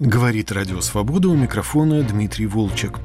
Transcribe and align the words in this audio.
Говорит 0.00 0.52
Радио 0.52 0.80
Свобода 0.80 1.28
у 1.28 1.34
микрофона 1.34 2.04
Дмитрий 2.04 2.46
Волчек. 2.46 3.00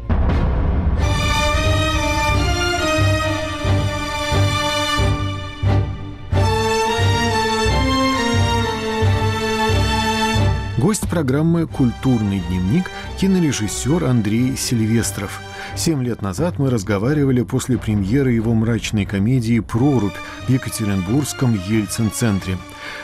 Гость 10.84 11.10
программы 11.10 11.66
«Культурный 11.66 12.44
дневник»– 12.50 12.92
кинорежиссер 13.18 14.04
Андрей 14.04 14.58
Сильвестров. 14.58 15.40
Семь 15.78 16.04
лет 16.04 16.22
назад 16.22 16.60
мы 16.60 16.70
разговаривали 16.70 17.42
после 17.44 17.78
премьеры 17.78 18.34
его 18.34 18.54
мрачной 18.54 19.06
комедии 19.06 19.62
«Прорубь» 19.62 20.12
в 20.46 20.50
Екатеринбургском 20.50 21.58
Ельцин-центре. 21.70 22.58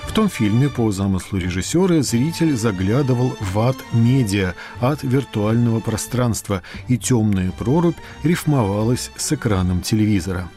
В 0.06 0.12
том 0.12 0.28
фильме 0.28 0.68
по 0.68 0.92
замыслу 0.92 1.39
режиссера 1.39 2.02
зритель 2.02 2.57
заглядывал 2.57 3.38
в 3.39 3.57
ад 3.60 3.78
медиа, 3.93 4.56
ад 4.82 5.00
виртуального 5.04 5.80
пространства, 5.80 6.64
и 6.89 6.98
темная 6.98 7.52
прорубь 7.52 7.96
рифмовалась 8.24 9.10
с 9.16 9.32
экраном 9.32 9.84
телевизора. 9.84 10.50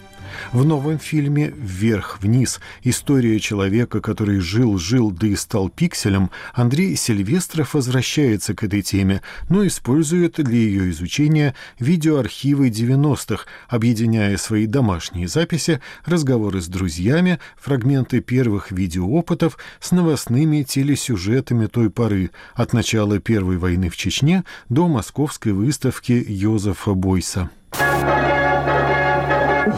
В 0.51 0.64
новом 0.64 0.98
фильме 0.98 1.52
«Вверх-вниз. 1.56 2.60
История 2.83 3.38
человека, 3.38 4.00
который 4.00 4.41
жил-жил, 4.41 5.10
да 5.10 5.27
и 5.28 5.37
стал 5.37 5.69
пикселем» 5.69 6.30
Андрей 6.55 6.96
Сильвестров 6.96 7.74
возвращается 7.74 8.55
к 8.55 8.64
этой 8.64 8.83
теме, 8.83 9.23
но 9.48 9.66
использует 9.66 10.34
для 10.34 10.56
ее 10.56 10.91
изучения 10.91 11.55
видеоархивы 11.78 12.69
90-х, 12.69 13.45
объединяя 13.69 14.36
свои 14.36 14.66
домашние 14.66 15.28
записи, 15.28 15.80
разговоры 16.05 16.61
с 16.61 16.66
друзьями, 16.66 17.38
фрагменты 17.56 18.20
первых 18.20 18.72
видеоопытов 18.72 19.59
с 19.80 19.92
новостными 19.92 20.62
телесюжетами 20.62 21.66
той 21.66 21.91
поры, 21.91 22.30
от 22.55 22.72
начала 22.72 23.19
Первой 23.19 23.56
войны 23.56 23.88
в 23.88 23.97
Чечне 23.97 24.45
до 24.69 24.88
московской 24.88 25.52
выставки 25.52 26.24
Йозефа 26.27 26.95
Бойса. 26.95 27.50
В 27.72 28.22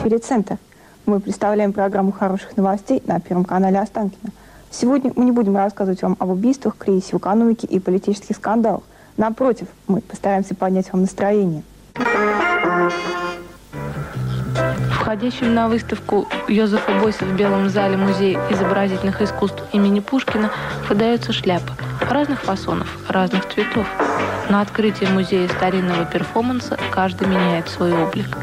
эфире 0.04 0.18
«Центр». 0.18 0.58
Мы 1.06 1.18
представляем 1.18 1.72
программу 1.72 2.12
хороших 2.12 2.58
новостей 2.58 3.02
на 3.06 3.20
Первом 3.20 3.46
канале 3.46 3.78
Останкина. 3.78 4.32
Сегодня 4.70 5.10
мы 5.16 5.24
не 5.24 5.32
будем 5.32 5.56
рассказывать 5.56 6.02
вам 6.02 6.14
об 6.18 6.28
убийствах, 6.28 6.76
кризисе 6.76 7.16
в 7.16 7.20
экономике 7.20 7.66
и 7.66 7.78
политических 7.78 8.36
скандалах. 8.36 8.82
Напротив, 9.16 9.68
мы 9.86 10.02
постараемся 10.02 10.54
поднять 10.54 10.92
вам 10.92 11.02
настроение. 11.02 11.62
Входящим 14.90 15.54
на 15.54 15.68
выставку 15.68 16.28
Йозефа 16.48 16.92
Бойса 17.00 17.24
в 17.24 17.36
Белом 17.36 17.68
зале 17.68 17.96
Музея 17.96 18.40
изобразительных 18.50 19.20
искусств 19.20 19.62
имени 19.72 20.00
Пушкина 20.00 20.50
выдаются 20.88 21.32
шляпы 21.32 21.72
разных 22.10 22.40
фасонов, 22.40 22.88
разных 23.08 23.48
цветов. 23.48 23.86
На 24.48 24.60
открытии 24.60 25.06
музея 25.06 25.48
старинного 25.48 26.04
перформанса 26.04 26.78
каждый 26.90 27.26
меняет 27.26 27.68
свой 27.68 27.92
облик. 27.92 28.36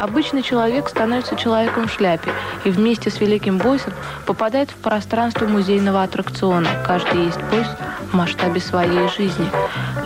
Обычный 0.00 0.42
человек 0.42 0.88
становится 0.88 1.36
человеком 1.36 1.88
в 1.88 1.92
шляпе 1.92 2.30
и 2.64 2.70
вместе 2.70 3.10
с 3.10 3.20
Великим 3.20 3.58
Бойсом 3.58 3.92
попадает 4.26 4.70
в 4.70 4.76
пространство 4.76 5.46
музейного 5.46 6.02
аттракциона. 6.02 6.68
Каждый 6.86 7.26
есть 7.26 7.40
Бойс 7.50 7.66
в 8.10 8.14
масштабе 8.14 8.60
своей 8.60 9.08
жизни. 9.08 9.48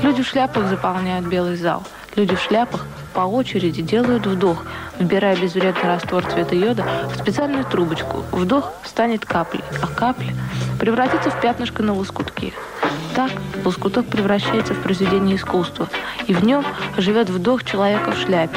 Люди 0.02 0.22
в 0.22 0.26
шляпах 0.26 0.66
заполняют 0.66 1.26
белый 1.26 1.56
зал. 1.56 1.84
Люди 2.16 2.34
в 2.34 2.40
шляпах 2.40 2.86
по 3.12 3.20
очереди 3.20 3.82
делают 3.82 4.26
вдох, 4.26 4.64
вбирая 4.98 5.36
безвредный 5.36 5.82
раствор 5.82 6.24
цвета 6.24 6.54
йода 6.54 6.82
в 7.14 7.18
специальную 7.20 7.64
трубочку. 7.64 8.24
Вдох 8.32 8.72
станет 8.84 9.26
каплей, 9.26 9.62
а 9.82 9.86
капля 9.86 10.34
превратится 10.80 11.30
в 11.30 11.38
пятнышко 11.42 11.82
на 11.82 11.92
лоскутке. 11.92 12.54
Так 13.14 13.30
лоскуток 13.64 14.06
превращается 14.06 14.72
в 14.72 14.82
произведение 14.82 15.36
искусства, 15.36 15.88
и 16.26 16.32
в 16.32 16.42
нем 16.42 16.64
живет 16.96 17.28
вдох 17.28 17.64
человека 17.64 18.12
в 18.12 18.18
шляпе. 18.18 18.56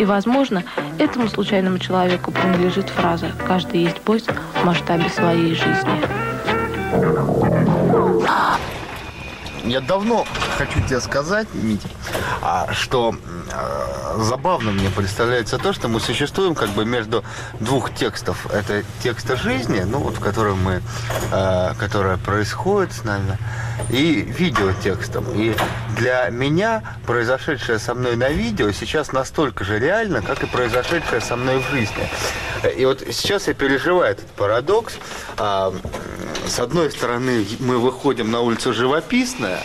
И, 0.00 0.04
возможно, 0.04 0.64
этому 0.98 1.28
случайному 1.28 1.78
человеку 1.78 2.32
принадлежит 2.32 2.88
фраза 2.88 3.30
«Каждый 3.46 3.82
есть 3.82 4.02
бойс 4.04 4.24
в 4.24 4.64
масштабе 4.64 5.08
своей 5.10 5.54
жизни». 5.54 6.02
Я 9.64 9.80
давно 9.80 10.24
хочу 10.56 10.80
тебе 10.86 11.00
сказать, 11.00 11.48
Митя, 11.54 11.88
что 12.72 13.14
а, 13.52 14.18
забавно 14.18 14.70
мне 14.70 14.90
представляется 14.90 15.58
то, 15.58 15.72
что 15.72 15.88
мы 15.88 16.00
существуем 16.00 16.54
как 16.54 16.70
бы 16.70 16.84
между 16.84 17.24
двух 17.60 17.94
текстов. 17.94 18.46
Это 18.52 18.84
текста 19.02 19.36
жизни, 19.36 19.80
ну 19.80 19.98
вот 19.98 20.16
в 20.16 20.20
котором 20.20 20.62
мы, 20.62 20.82
а, 21.32 21.74
которая 21.74 22.16
происходит 22.16 22.92
с 22.92 23.04
нами, 23.04 23.38
и 23.90 24.22
видеотекстом. 24.22 25.24
И 25.34 25.54
для 25.96 26.28
меня 26.30 26.82
произошедшее 27.06 27.78
со 27.78 27.94
мной 27.94 28.16
на 28.16 28.28
видео 28.28 28.70
сейчас 28.72 29.12
настолько 29.12 29.64
же 29.64 29.78
реально, 29.78 30.22
как 30.22 30.42
и 30.42 30.46
произошедшее 30.46 31.20
со 31.20 31.36
мной 31.36 31.58
в 31.58 31.70
жизни. 31.70 32.08
И 32.76 32.84
вот 32.84 33.02
сейчас 33.10 33.48
я 33.48 33.54
переживаю 33.54 34.12
этот 34.12 34.26
парадокс. 34.32 34.94
С 35.36 36.58
одной 36.58 36.90
стороны, 36.90 37.46
мы 37.60 37.78
выходим 37.78 38.30
на 38.30 38.40
улицу 38.40 38.72
живописная, 38.72 39.60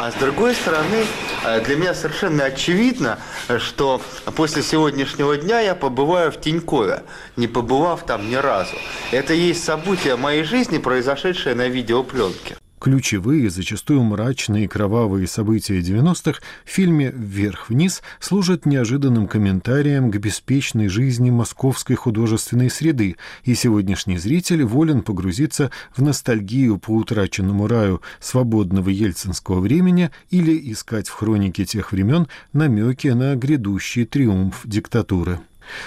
а 0.00 0.10
с 0.10 0.14
другой 0.14 0.54
стороны, 0.54 1.04
э, 1.44 1.60
для 1.60 1.76
меня 1.76 1.92
совершенно 1.92 2.44
очевидно, 2.44 3.18
что 3.58 4.00
после 4.34 4.62
сегодняшнего 4.62 5.36
дня 5.36 5.60
я 5.60 5.74
побываю 5.74 6.32
в 6.32 6.40
Тинькове, 6.40 7.02
не 7.36 7.46
побывав 7.46 8.06
там 8.06 8.30
ни 8.30 8.36
разу. 8.36 8.76
Это 9.10 9.34
есть 9.34 9.62
событие 9.62 10.16
моей 10.16 10.44
жизни, 10.44 10.78
произошедшее 10.78 11.54
на 11.54 11.68
видеопленке. 11.68 12.56
Ключевые, 12.80 13.50
зачастую 13.50 14.02
мрачные 14.04 14.64
и 14.64 14.66
кровавые 14.66 15.26
события 15.26 15.80
90-х 15.80 16.40
в 16.64 16.70
фильме 16.70 17.12
«Вверх-вниз» 17.14 18.00
служат 18.20 18.64
неожиданным 18.64 19.28
комментарием 19.28 20.10
к 20.10 20.16
беспечной 20.16 20.88
жизни 20.88 21.28
московской 21.28 21.94
художественной 21.94 22.70
среды, 22.70 23.16
и 23.44 23.54
сегодняшний 23.54 24.16
зритель 24.16 24.64
волен 24.64 25.02
погрузиться 25.02 25.70
в 25.94 26.00
ностальгию 26.00 26.78
по 26.78 26.92
утраченному 26.92 27.66
раю 27.66 28.00
свободного 28.18 28.88
ельцинского 28.88 29.60
времени 29.60 30.10
или 30.30 30.72
искать 30.72 31.08
в 31.08 31.12
хронике 31.12 31.66
тех 31.66 31.92
времен 31.92 32.28
намеки 32.54 33.08
на 33.08 33.36
грядущий 33.36 34.06
триумф 34.06 34.62
диктатуры. 34.64 35.40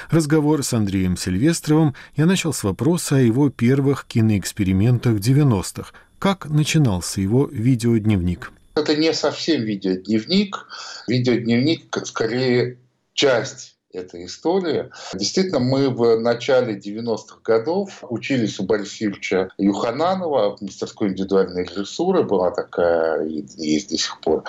Разговор 0.09 0.63
с 0.63 0.73
Андреем 0.73 1.17
Сильвестровым 1.17 1.95
я 2.15 2.25
начал 2.25 2.53
с 2.53 2.63
вопроса 2.63 3.17
о 3.17 3.19
его 3.19 3.49
первых 3.49 4.05
киноэкспериментах 4.05 5.15
90-х, 5.15 5.91
как 6.19 6.49
начинался 6.49 7.21
его 7.21 7.47
видеодневник? 7.51 8.51
Это 8.75 8.95
не 8.95 9.13
совсем 9.13 9.63
видеодневник. 9.63 10.67
Видеодневник 11.07 11.95
скорее 12.05 12.77
часть 13.13 13.72
этой 13.93 14.25
истории. 14.25 14.89
Действительно, 15.13 15.59
мы 15.59 15.89
в 15.89 16.19
начале 16.19 16.77
90-х 16.77 17.37
годов 17.43 18.03
учились 18.09 18.59
у 18.59 18.63
Бориса 18.63 19.05
Юрьевича 19.05 19.49
Юхананова 19.57 20.57
в 20.57 20.61
мастерской 20.61 21.09
индивидуальной 21.09 21.63
режиссуры. 21.63 22.23
Была 22.23 22.51
такая, 22.51 23.25
есть 23.25 23.89
до 23.89 23.97
сих 23.97 24.19
пор, 24.21 24.43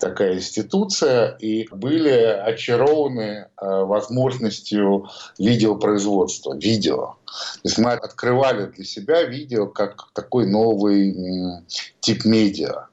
такая 0.00 0.34
институция. 0.34 1.36
И 1.40 1.66
были 1.70 2.10
очарованы 2.10 3.22
э, 3.22 3.46
возможностью 3.60 5.08
видеопроизводства, 5.38 6.56
видео. 6.56 7.16
То 7.24 7.68
есть 7.68 7.78
мы 7.78 7.92
открывали 7.92 8.66
для 8.66 8.84
себя 8.84 9.24
видео 9.24 9.66
как 9.66 10.08
такой 10.12 10.46
новый 10.46 11.64
тип 12.00 12.24
медиа, 12.24 12.86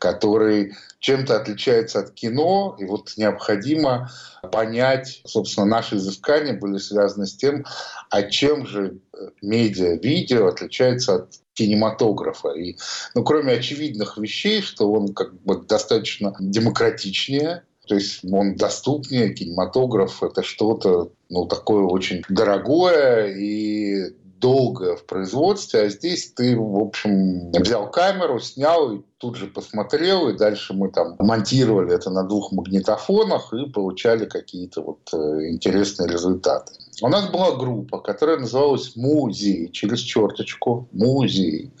который 0.00 0.74
чем-то 0.98 1.36
отличается 1.36 2.00
от 2.00 2.12
кино, 2.12 2.74
и 2.78 2.84
вот 2.84 3.12
необходимо 3.16 4.10
понять, 4.50 5.22
собственно, 5.26 5.66
наши 5.66 5.96
изыскания 5.96 6.58
были 6.58 6.78
связаны 6.78 7.26
с 7.26 7.36
тем, 7.36 7.64
а 8.08 8.22
чем 8.22 8.66
же 8.66 8.98
э, 9.12 9.28
медиа, 9.42 9.96
видео 9.96 10.48
отличается 10.48 11.16
от 11.16 11.34
кинематографа. 11.52 12.50
И, 12.50 12.76
ну, 13.14 13.22
кроме 13.22 13.52
очевидных 13.52 14.16
вещей, 14.16 14.62
что 14.62 14.90
он 14.90 15.12
как 15.12 15.34
бы 15.42 15.60
достаточно 15.60 16.34
демократичнее, 16.40 17.64
то 17.86 17.94
есть 17.94 18.20
он 18.24 18.56
доступнее, 18.56 19.34
кинематограф— 19.34 20.22
это 20.24 20.42
что-то 20.42 21.12
ну, 21.28 21.44
такое 21.44 21.84
очень 21.84 22.22
дорогое 22.28 23.34
и 23.34 24.14
долгое 24.40 24.96
в 24.96 25.04
производстве, 25.04 25.82
а 25.82 25.88
здесь 25.88 26.32
ты, 26.32 26.58
в 26.58 26.78
общем, 26.78 27.52
взял 27.52 27.90
камеру, 27.90 28.40
снял 28.40 28.92
и 28.92 29.02
тут 29.18 29.36
же 29.36 29.46
посмотрел, 29.46 30.28
и 30.28 30.36
дальше 30.36 30.72
мы 30.72 30.90
там 30.90 31.16
монтировали 31.18 31.94
это 31.94 32.10
на 32.10 32.24
двух 32.24 32.52
магнитофонах 32.52 33.52
и 33.52 33.70
получали 33.70 34.24
какие-то 34.24 34.82
вот 34.82 35.00
э, 35.12 35.50
интересные 35.50 36.10
результаты. 36.10 36.72
У 37.02 37.08
нас 37.08 37.28
была 37.30 37.56
группа, 37.56 38.00
которая 38.00 38.38
называлась 38.38 38.96
«Музей», 38.96 39.70
через 39.70 40.00
черточку 40.00 40.88
«Музей». 40.92 41.72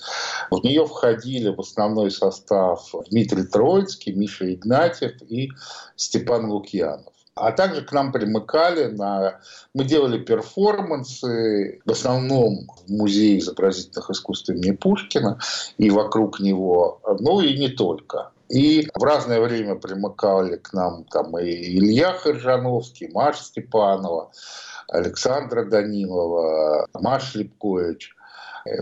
В 0.50 0.62
нее 0.62 0.86
входили 0.86 1.48
в 1.48 1.60
основной 1.60 2.10
состав 2.10 2.90
Дмитрий 3.10 3.44
Троицкий, 3.44 4.12
Миша 4.12 4.52
Игнатьев 4.52 5.12
и 5.28 5.50
Степан 5.96 6.50
Лукьянов. 6.50 7.12
А 7.40 7.52
также 7.52 7.82
к 7.82 7.92
нам 7.92 8.12
примыкали 8.12 8.86
на... 8.86 9.40
Мы 9.74 9.84
делали 9.84 10.18
перформансы, 10.18 11.80
в 11.84 11.90
основном 11.90 12.66
в 12.86 12.90
Музее 12.90 13.38
изобразительных 13.38 14.10
искусств 14.10 14.50
имени 14.50 14.72
Пушкина 14.72 15.38
и 15.78 15.90
вокруг 15.90 16.40
него, 16.40 17.00
ну 17.18 17.40
и 17.40 17.58
не 17.58 17.68
только. 17.68 18.30
И 18.50 18.88
в 18.94 19.02
разное 19.02 19.40
время 19.40 19.76
примыкали 19.76 20.56
к 20.56 20.72
нам 20.72 21.04
там 21.04 21.38
и 21.38 21.50
Илья 21.50 22.12
Хержановский, 22.12 23.08
Маша 23.12 23.44
Степанова, 23.44 24.32
Александра 24.88 25.64
Данилова, 25.64 26.88
Маша 26.94 27.38
Лепкович. 27.38 28.14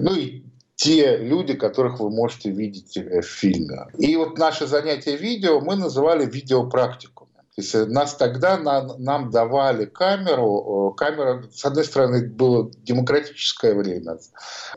Ну 0.00 0.14
и 0.14 0.42
те 0.74 1.16
люди, 1.16 1.54
которых 1.54 2.00
вы 2.00 2.10
можете 2.10 2.50
видеть 2.50 2.96
в 2.96 3.22
фильме. 3.22 3.86
И 3.98 4.16
вот 4.16 4.38
наше 4.38 4.66
занятие 4.66 5.16
видео 5.16 5.60
мы 5.60 5.76
называли 5.76 6.24
видеопрактику. 6.24 7.17
То 7.58 7.62
есть 7.62 7.88
нас 7.88 8.14
тогда 8.14 8.56
на, 8.56 8.96
нам 8.98 9.30
давали 9.32 9.84
камеру. 9.84 10.94
Камера, 10.96 11.42
с 11.52 11.64
одной 11.64 11.84
стороны, 11.84 12.28
было 12.28 12.70
демократическое 12.84 13.74
время 13.74 14.18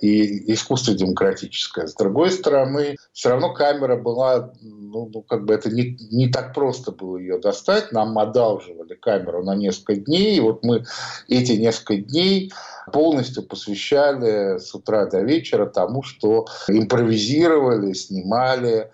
и 0.01 0.51
искусство 0.51 0.95
демократическое. 0.95 1.85
С 1.85 1.93
другой 1.93 2.31
стороны, 2.31 2.97
все 3.13 3.29
равно 3.29 3.53
камера 3.53 3.97
была, 3.97 4.51
ну, 4.61 5.11
ну 5.13 5.21
как 5.21 5.45
бы 5.45 5.53
это 5.53 5.69
не, 5.69 5.95
не 6.09 6.31
так 6.31 6.55
просто 6.55 6.91
было 6.91 7.17
ее 7.17 7.37
достать. 7.37 7.91
Нам 7.91 8.17
одалживали 8.17 8.95
камеру 8.95 9.43
на 9.43 9.53
несколько 9.53 9.97
дней. 9.97 10.37
И 10.37 10.39
вот 10.39 10.65
мы 10.65 10.83
эти 11.27 11.51
несколько 11.51 11.97
дней 11.97 12.51
полностью 12.91 13.43
посвящали 13.43 14.57
с 14.57 14.73
утра 14.73 15.05
до 15.05 15.19
вечера 15.19 15.67
тому, 15.67 16.01
что 16.01 16.47
импровизировали, 16.67 17.93
снимали, 17.93 18.89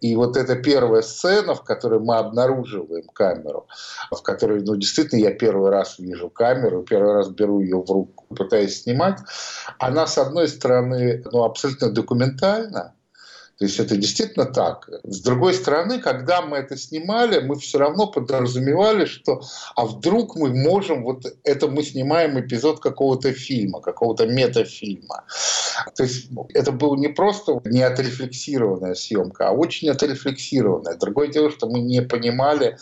и 0.00 0.16
вот 0.16 0.36
эта 0.36 0.56
первая 0.56 1.02
сцена, 1.02 1.54
в 1.54 1.62
которой 1.62 2.00
мы 2.00 2.16
обнаруживаем 2.16 3.06
камеру, 3.12 3.68
в 4.10 4.20
которой, 4.22 4.62
ну, 4.62 4.74
действительно, 4.76 5.20
я 5.20 5.32
первый 5.32 5.70
раз 5.70 5.98
вижу 5.98 6.28
камеру, 6.28 6.82
первый 6.82 7.14
раз 7.14 7.28
беру 7.28 7.60
ее 7.60 7.76
в 7.76 7.90
руку, 7.90 8.26
пытаюсь 8.34 8.82
снимать, 8.82 9.18
она, 9.78 10.06
с 10.06 10.18
одной 10.18 10.48
стороны, 10.48 11.22
ну, 11.30 11.44
абсолютно 11.44 11.90
документальна, 11.90 12.94
то 13.60 13.66
есть 13.66 13.78
это 13.78 13.94
действительно 13.94 14.46
так. 14.46 14.88
С 15.04 15.20
другой 15.20 15.52
стороны, 15.52 15.98
когда 15.98 16.40
мы 16.40 16.56
это 16.56 16.78
снимали, 16.78 17.40
мы 17.40 17.56
все 17.56 17.76
равно 17.76 18.06
подразумевали, 18.06 19.04
что 19.04 19.42
а 19.76 19.84
вдруг 19.84 20.34
мы 20.34 20.48
можем, 20.54 21.02
вот 21.02 21.26
это 21.44 21.68
мы 21.68 21.82
снимаем 21.82 22.40
эпизод 22.40 22.80
какого-то 22.80 23.34
фильма, 23.34 23.82
какого-то 23.82 24.26
метафильма. 24.26 25.24
То 25.94 26.04
есть 26.04 26.30
это 26.54 26.72
была 26.72 26.96
не 26.96 27.08
просто 27.08 27.60
не 27.66 27.82
отрефлексированная 27.82 28.94
съемка, 28.94 29.50
а 29.50 29.52
очень 29.52 29.90
отрефлексированная. 29.90 30.96
Другое 30.96 31.28
дело, 31.28 31.50
что 31.50 31.68
мы 31.68 31.80
не 31.80 32.00
понимали, 32.00 32.78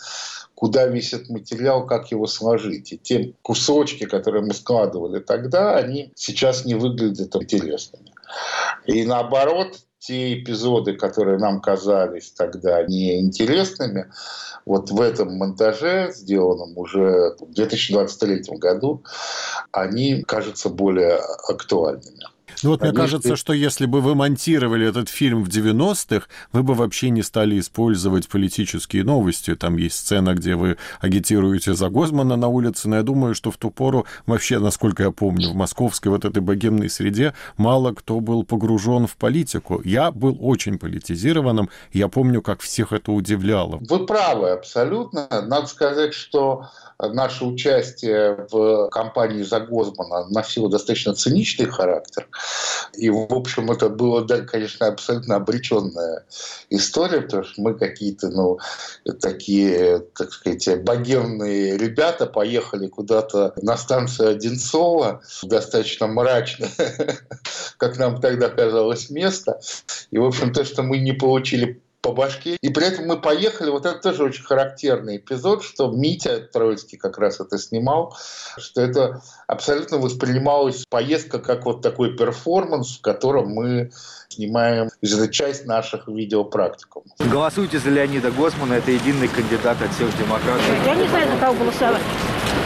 куда 0.55 0.87
висит 0.87 1.29
материал, 1.29 1.85
как 1.85 2.09
его 2.11 2.25
сложить. 2.25 2.93
И 2.93 2.97
те 2.97 3.33
кусочки, 3.41 4.05
которые 4.05 4.45
мы 4.45 4.53
складывали 4.53 5.19
тогда, 5.19 5.75
они 5.75 6.13
сейчас 6.15 6.63
не 6.63 6.75
выглядят 6.75 7.35
интересными. 7.35 8.13
И 8.85 9.05
наоборот, 9.05 9.79
те 9.99 10.39
эпизоды, 10.39 10.93
которые 10.93 11.37
нам 11.37 11.61
казались 11.61 12.31
тогда 12.31 12.83
неинтересными, 12.83 14.11
вот 14.65 14.89
в 14.91 15.01
этом 15.01 15.37
монтаже, 15.37 16.11
сделанном 16.13 16.77
уже 16.77 17.35
в 17.39 17.53
2023 17.53 18.57
году, 18.57 19.03
они 19.71 20.23
кажутся 20.23 20.69
более 20.69 21.19
актуальными. 21.47 22.23
Ну 22.63 22.71
вот 22.71 22.81
Они... 22.81 22.91
мне 22.91 22.99
кажется, 22.99 23.35
что 23.35 23.53
если 23.53 23.85
бы 23.85 24.01
вы 24.01 24.15
монтировали 24.15 24.87
этот 24.87 25.09
фильм 25.09 25.43
в 25.43 25.49
90-х, 25.49 26.27
вы 26.51 26.63
бы 26.63 26.73
вообще 26.73 27.09
не 27.09 27.23
стали 27.23 27.59
использовать 27.59 28.27
политические 28.27 29.03
новости. 29.03 29.55
Там 29.55 29.77
есть 29.77 29.97
сцена, 29.97 30.33
где 30.33 30.55
вы 30.55 30.77
агитируете 30.99 31.73
за 31.73 31.89
Гозмана 31.89 32.35
на 32.35 32.47
улице, 32.47 32.89
но 32.89 32.97
я 32.97 33.03
думаю, 33.03 33.35
что 33.35 33.51
в 33.51 33.57
ту 33.57 33.71
пору 33.71 34.05
вообще, 34.25 34.59
насколько 34.59 35.03
я 35.03 35.11
помню, 35.11 35.51
в 35.51 35.55
московской 35.55 36.11
вот 36.11 36.25
этой 36.25 36.41
богемной 36.41 36.89
среде 36.89 37.33
мало 37.57 37.93
кто 37.93 38.19
был 38.19 38.43
погружен 38.43 39.07
в 39.07 39.15
политику. 39.15 39.81
Я 39.83 40.11
был 40.11 40.37
очень 40.39 40.77
политизированным, 40.77 41.69
я 41.93 42.07
помню, 42.07 42.41
как 42.41 42.61
всех 42.61 42.93
это 42.93 43.11
удивляло. 43.11 43.79
Вы 43.81 44.05
правы 44.05 44.49
абсолютно. 44.49 45.27
Надо 45.29 45.67
сказать, 45.67 46.13
что 46.13 46.69
наше 46.99 47.45
участие 47.45 48.47
в 48.51 48.89
кампании 48.89 49.43
за 49.43 49.61
Гозмана 49.61 50.27
носило 50.29 50.69
достаточно 50.69 51.13
циничный 51.13 51.65
характер. 51.65 52.27
И, 52.93 53.09
в 53.09 53.27
общем, 53.29 53.71
это 53.71 53.89
было, 53.89 54.23
да, 54.25 54.41
конечно, 54.41 54.87
абсолютно 54.87 55.35
обреченная 55.35 56.25
история, 56.69 57.21
потому 57.21 57.43
что 57.43 57.61
мы 57.61 57.73
какие-то, 57.75 58.29
ну, 58.29 58.59
такие, 59.21 59.99
так 60.17 60.31
сказать, 60.31 60.83
богемные 60.83 61.77
ребята 61.77 62.25
поехали 62.25 62.87
куда-то 62.87 63.53
на 63.61 63.77
станцию 63.77 64.29
Одинцова, 64.29 65.21
достаточно 65.43 66.07
мрачно, 66.07 66.67
как 67.77 67.97
нам 67.97 68.19
тогда 68.19 68.49
казалось, 68.49 69.09
место. 69.09 69.59
И, 70.11 70.17
в 70.17 70.25
общем, 70.25 70.53
то, 70.53 70.63
что 70.65 70.83
мы 70.83 70.99
не 70.99 71.13
получили 71.13 71.81
по 72.01 72.13
башке. 72.13 72.57
И 72.61 72.69
при 72.69 72.87
этом 72.87 73.07
мы 73.07 73.19
поехали, 73.19 73.69
вот 73.69 73.85
это 73.85 73.99
тоже 73.99 74.23
очень 74.23 74.43
характерный 74.43 75.17
эпизод, 75.17 75.63
что 75.63 75.91
Митя 75.91 76.39
Троицкий 76.39 76.97
как 76.97 77.17
раз 77.17 77.39
это 77.39 77.57
снимал, 77.57 78.15
что 78.57 78.81
это 78.81 79.21
абсолютно 79.47 79.97
воспринималось 79.97 80.85
поездка 80.89 81.39
как 81.39 81.65
вот 81.65 81.81
такой 81.81 82.15
перформанс, 82.15 82.97
в 82.97 83.01
котором 83.01 83.49
мы 83.49 83.91
снимаем, 84.29 84.89
часть 85.31 85.65
наших 85.65 86.07
видеопрактикумов. 86.07 87.11
Голосуйте 87.19 87.79
за 87.79 87.89
Леонида 87.89 88.31
Госмана, 88.31 88.73
это 88.73 88.91
единый 88.91 89.27
кандидат 89.27 89.81
от 89.81 89.91
всех 89.93 90.15
демократов. 90.17 90.63
Я 90.85 90.95
не 90.95 91.07
знаю, 91.07 91.29
за 91.31 91.37
кого 91.37 91.53
голосовать. 91.57 92.01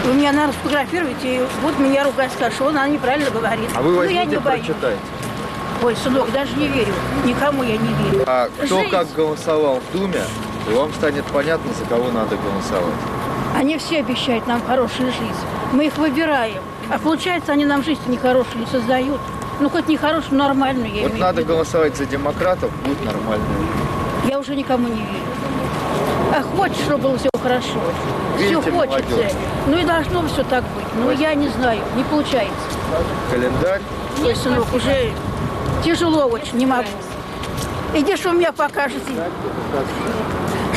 Вы 0.06 0.14
меня, 0.14 0.32
наверное, 0.34 0.54
сфотографируете 0.54 1.36
и 1.38 1.48
будут 1.62 1.80
меня 1.80 2.04
ругать, 2.04 2.32
скажут, 2.34 2.56
что 2.56 2.66
он 2.66 2.78
она 2.78 2.88
неправильно 2.88 3.30
говорит. 3.32 3.70
А 3.76 3.82
вы 3.82 3.96
возьмите, 3.96 4.26
ну, 4.26 4.32
я 4.32 4.38
не 4.38 4.42
прочитайте. 4.42 5.00
Ой, 5.84 5.98
сынок, 5.98 6.32
даже 6.32 6.56
не 6.56 6.70
верю. 6.70 6.94
Никому 7.26 7.62
я 7.62 7.76
не 7.76 7.94
верю. 7.94 8.24
А 8.26 8.48
кто 8.48 8.80
Жизнь. 8.80 8.90
как 8.90 9.14
голосовал 9.14 9.82
в 9.82 9.92
Думе, 9.92 10.22
и 10.70 10.74
вам 10.74 10.94
станет 10.94 11.26
понятно, 11.26 11.74
за 11.74 11.84
кого 11.84 12.10
надо 12.10 12.38
голосовать. 12.38 12.94
Они 13.54 13.78
все 13.78 14.00
обещают 14.00 14.48
нам 14.48 14.62
хорошую 14.66 15.12
жизнь. 15.12 15.46
Мы 15.74 15.88
их 15.88 15.98
выбираем. 15.98 16.62
А 16.90 16.98
получается, 17.00 17.52
они 17.52 17.66
нам 17.66 17.84
жизнь 17.84 18.00
нехорошую 18.08 18.60
не 18.60 18.66
создают. 18.66 19.20
Ну, 19.60 19.70
хоть 19.70 19.90
не 19.90 19.98
хорошую, 19.98 20.38
нормальную, 20.38 20.90
я 20.90 21.04
Вот 21.04 21.20
надо 21.20 21.44
голосовать 21.44 21.98
за 21.98 22.06
демократов, 22.06 22.72
будет 22.86 23.04
нормально. 23.04 23.46
Я 24.30 24.40
уже 24.40 24.56
никому 24.56 24.88
не 24.88 25.02
верю. 25.02 25.26
А 26.34 26.42
хочешь, 26.56 26.82
чтобы 26.86 27.04
было 27.04 27.18
все 27.18 27.30
хорошо. 27.42 27.80
Видите, 28.38 28.62
все 28.62 28.72
хочется. 28.72 29.10
Молодежь. 29.10 29.32
Ну 29.68 29.78
и 29.78 29.84
должно 29.84 30.28
все 30.28 30.44
так 30.44 30.64
быть. 30.64 30.86
Но 30.96 31.06
ну, 31.06 31.12
я 31.12 31.36
не 31.36 31.50
знаю, 31.50 31.82
не 31.98 32.04
получается. 32.06 32.54
Календарь? 33.30 33.82
Нет, 34.22 34.38
сынок, 34.38 34.74
уже 34.74 35.12
Тяжело 35.84 36.26
очень, 36.28 36.58
не 36.58 36.66
могу. 36.66 36.88
Иди, 37.94 38.16
что 38.16 38.32
меня 38.32 38.54
покажете. 38.54 39.02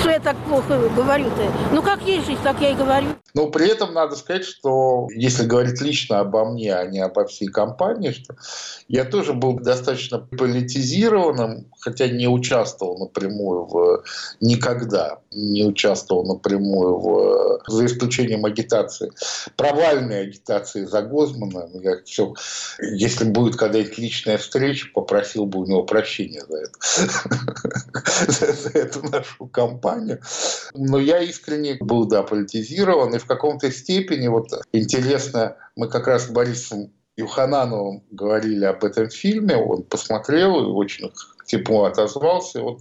Что 0.01 0.11
я 0.11 0.19
так 0.19 0.37
плохо 0.49 0.79
говорю-то? 0.95 1.53
Ну, 1.73 1.81
как 1.81 2.03
есть 2.03 2.27
жизнь, 2.27 2.41
так 2.43 2.61
я 2.61 2.71
и 2.71 2.75
говорю. 2.75 3.09
Но 3.37 3.51
при 3.51 3.69
этом 3.69 3.93
надо 3.93 4.17
сказать, 4.17 4.47
что 4.47 5.09
если 5.15 5.45
говорить 5.45 5.83
лично 5.83 6.21
обо 6.21 6.47
мне, 6.47 6.75
а 6.75 6.87
не 6.87 7.01
обо 7.01 7.27
всей 7.27 7.49
компании, 7.49 8.13
что 8.13 8.35
я 8.89 9.05
тоже 9.05 9.35
был 9.35 9.59
достаточно 9.59 10.19
политизированным, 10.19 11.71
хотя 11.79 12.09
не 12.09 12.29
участвовал 12.29 12.99
напрямую 12.99 13.67
в 13.67 14.05
никогда 14.41 15.19
не 15.37 15.65
участвовал 15.65 16.25
напрямую 16.25 16.99
в 16.99 17.61
за 17.69 17.87
исключением 17.87 18.47
агитации 18.47 19.13
провальной 19.57 20.23
агитации 20.23 20.85
за 20.85 21.03
Гозмана. 21.03 21.69
Я 21.75 22.03
все, 22.05 22.35
если 22.81 23.25
будет 23.25 23.57
когда-нибудь 23.57 23.99
личная 23.99 24.39
встреча, 24.39 24.89
попросил 24.95 25.45
бы 25.45 25.61
у 25.61 25.67
него 25.67 25.83
прощения 25.83 26.43
за 26.49 26.59
это, 26.59 28.33
за 28.33 28.79
эту 28.79 29.03
нашу 29.11 29.47
кампанию. 29.47 30.21
Но 30.75 30.99
я 30.99 31.21
искренне 31.21 31.77
был 31.81 32.07
да 32.07 32.23
политизирован 32.23 33.15
и 33.15 33.19
в 33.19 33.26
каком-то 33.27 33.71
степени, 33.71 34.29
вот 34.29 34.49
интересно, 34.73 35.57
мы 35.75 35.89
как 35.89 36.07
раз 36.07 36.27
с 36.27 36.31
Борисом 36.31 36.93
Юханановым 37.17 38.03
говорили 38.11 38.65
об 38.65 38.85
этом 38.85 39.09
фильме, 39.09 39.57
он 39.57 39.83
посмотрел 39.85 40.61
и 40.61 40.67
очень 40.67 41.11
тепло 41.47 41.85
отозвался. 41.85 42.63
Он 42.63 42.79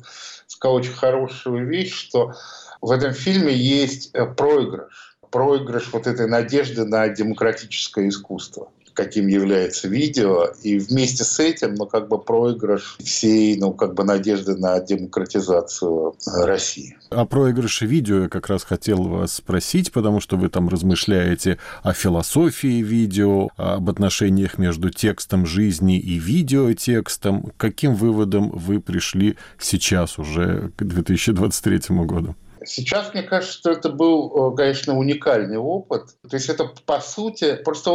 сказал 0.48 0.76
очень 0.76 0.94
хорошую 0.94 1.68
вещь, 1.68 1.94
что 1.94 2.34
в 2.82 2.92
этом 2.92 3.14
фильме 3.14 3.54
есть 3.54 4.10
э, 4.14 4.26
проигрыш. 4.26 5.18
Проигрыш 5.32 5.92
вот 5.92 6.08
этой 6.08 6.28
надежды 6.28 6.86
на 6.86 7.08
демократическое 7.10 8.10
искусство 8.10 8.70
каким 8.96 9.28
является 9.28 9.88
видео, 9.88 10.46
и 10.64 10.80
вместе 10.80 11.24
с 11.24 11.40
этим, 11.40 11.76
ну, 11.76 11.86
как 11.86 12.08
бы 12.08 12.18
проигрыш 12.18 12.98
всей, 13.04 13.58
ну, 13.58 13.74
как 13.74 13.94
бы 13.94 14.04
надежды 14.04 14.56
на 14.56 14.80
демократизацию 14.80 16.16
э, 16.26 16.46
России. 16.46 16.98
О 17.10 17.26
проигрыше 17.26 17.86
видео 17.86 18.24
я 18.24 18.30
как 18.30 18.48
раз 18.48 18.64
хотел 18.64 19.04
вас 19.04 19.34
спросить, 19.34 19.92
потому 19.92 20.20
что 20.20 20.38
вы 20.38 20.50
там 20.50 20.70
размышляете 20.70 21.60
о 21.84 21.94
философии 21.94 22.82
видео, 22.82 23.50
об 23.58 23.90
отношениях 23.90 24.58
между 24.58 24.90
текстом 24.90 25.46
жизни 25.46 26.00
и 26.00 26.18
видеотекстом. 26.18 27.44
К 27.44 27.58
каким 27.58 27.96
выводам 27.96 28.50
вы 28.52 28.80
пришли 28.80 29.38
сейчас 29.60 30.18
уже 30.18 30.72
к 30.78 30.84
2023 30.84 31.96
году? 32.06 32.36
Сейчас 32.66 33.14
мне 33.14 33.24
кажется, 33.24 33.58
что 33.58 33.72
это 33.72 33.90
был, 33.90 34.54
э, 34.54 34.56
конечно, 34.56 34.98
уникальный 34.98 35.58
опыт. 35.58 36.16
То 36.28 36.36
есть 36.36 36.50
это, 36.50 36.72
по 36.86 37.00
сути, 37.00 37.56
просто 37.64 37.92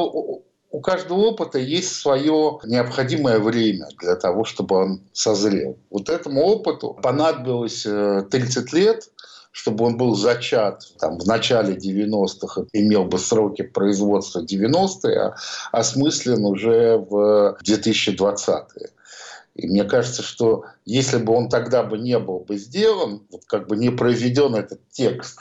у 0.70 0.80
каждого 0.80 1.18
опыта 1.18 1.58
есть 1.58 1.94
свое 1.96 2.60
необходимое 2.64 3.38
время 3.40 3.88
для 4.00 4.16
того, 4.16 4.44
чтобы 4.44 4.76
он 4.76 5.00
созрел. 5.12 5.76
Вот 5.90 6.08
этому 6.08 6.42
опыту 6.42 6.96
понадобилось 7.02 7.82
30 7.82 8.72
лет, 8.72 9.10
чтобы 9.50 9.84
он 9.84 9.96
был 9.96 10.14
зачат 10.14 10.84
там, 11.00 11.18
в 11.18 11.26
начале 11.26 11.74
90-х, 11.74 12.66
имел 12.72 13.04
бы 13.04 13.18
сроки 13.18 13.62
производства 13.62 14.44
90-е, 14.44 15.20
а 15.20 15.36
осмыслен 15.72 16.44
уже 16.44 16.98
в 16.98 17.58
2020-е. 17.66 18.90
И 19.56 19.66
мне 19.66 19.82
кажется, 19.82 20.22
что 20.22 20.64
если 20.84 21.18
бы 21.18 21.34
он 21.34 21.48
тогда 21.48 21.82
бы 21.82 21.98
не 21.98 22.18
был 22.20 22.40
бы 22.40 22.56
сделан, 22.56 23.26
вот 23.30 23.42
как 23.46 23.66
бы 23.66 23.76
не 23.76 23.90
произведен 23.90 24.54
этот 24.54 24.80
текст, 24.90 25.40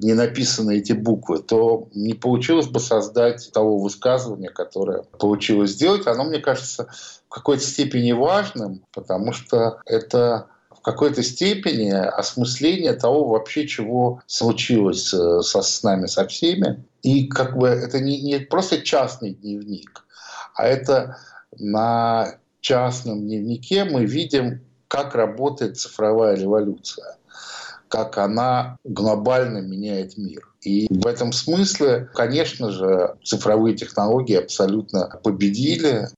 не 0.00 0.14
написаны 0.14 0.78
эти 0.78 0.92
буквы, 0.92 1.40
то 1.40 1.88
не 1.94 2.14
получилось 2.14 2.66
бы 2.66 2.80
создать 2.80 3.50
того 3.52 3.78
высказывания, 3.78 4.48
которое 4.48 5.02
получилось 5.18 5.72
сделать. 5.72 6.06
Оно, 6.06 6.24
мне 6.24 6.38
кажется, 6.38 6.88
в 7.28 7.34
какой-то 7.34 7.62
степени 7.62 8.12
важным, 8.12 8.82
потому 8.92 9.32
что 9.32 9.80
это 9.84 10.46
в 10.70 10.82
какой-то 10.82 11.22
степени 11.22 11.90
осмысление 11.90 12.94
того 12.94 13.28
вообще, 13.28 13.68
чего 13.68 14.22
случилось 14.26 15.12
э, 15.12 15.42
со, 15.42 15.60
с 15.60 15.82
нами, 15.82 16.06
со 16.06 16.26
всеми. 16.26 16.82
И 17.02 17.26
как 17.26 17.58
бы 17.58 17.68
это 17.68 18.00
не, 18.00 18.20
не 18.22 18.38
просто 18.38 18.80
частный 18.80 19.34
дневник, 19.34 20.06
а 20.54 20.66
это 20.66 21.18
на 21.58 22.38
частном 22.60 23.20
дневнике 23.20 23.84
мы 23.84 24.06
видим, 24.06 24.64
как 24.88 25.14
работает 25.14 25.78
цифровая 25.78 26.36
революция, 26.36 27.18
как 27.90 28.18
она 28.18 28.78
глобально 28.84 29.58
меняет 29.58 30.16
мир. 30.16 30.48
И 30.62 30.86
в 30.88 31.06
этом 31.06 31.32
смысле, 31.32 32.08
конечно 32.14 32.70
же, 32.70 33.16
цифровые 33.24 33.76
технологии 33.76 34.36
абсолютно 34.36 35.20
победили. 35.22 36.08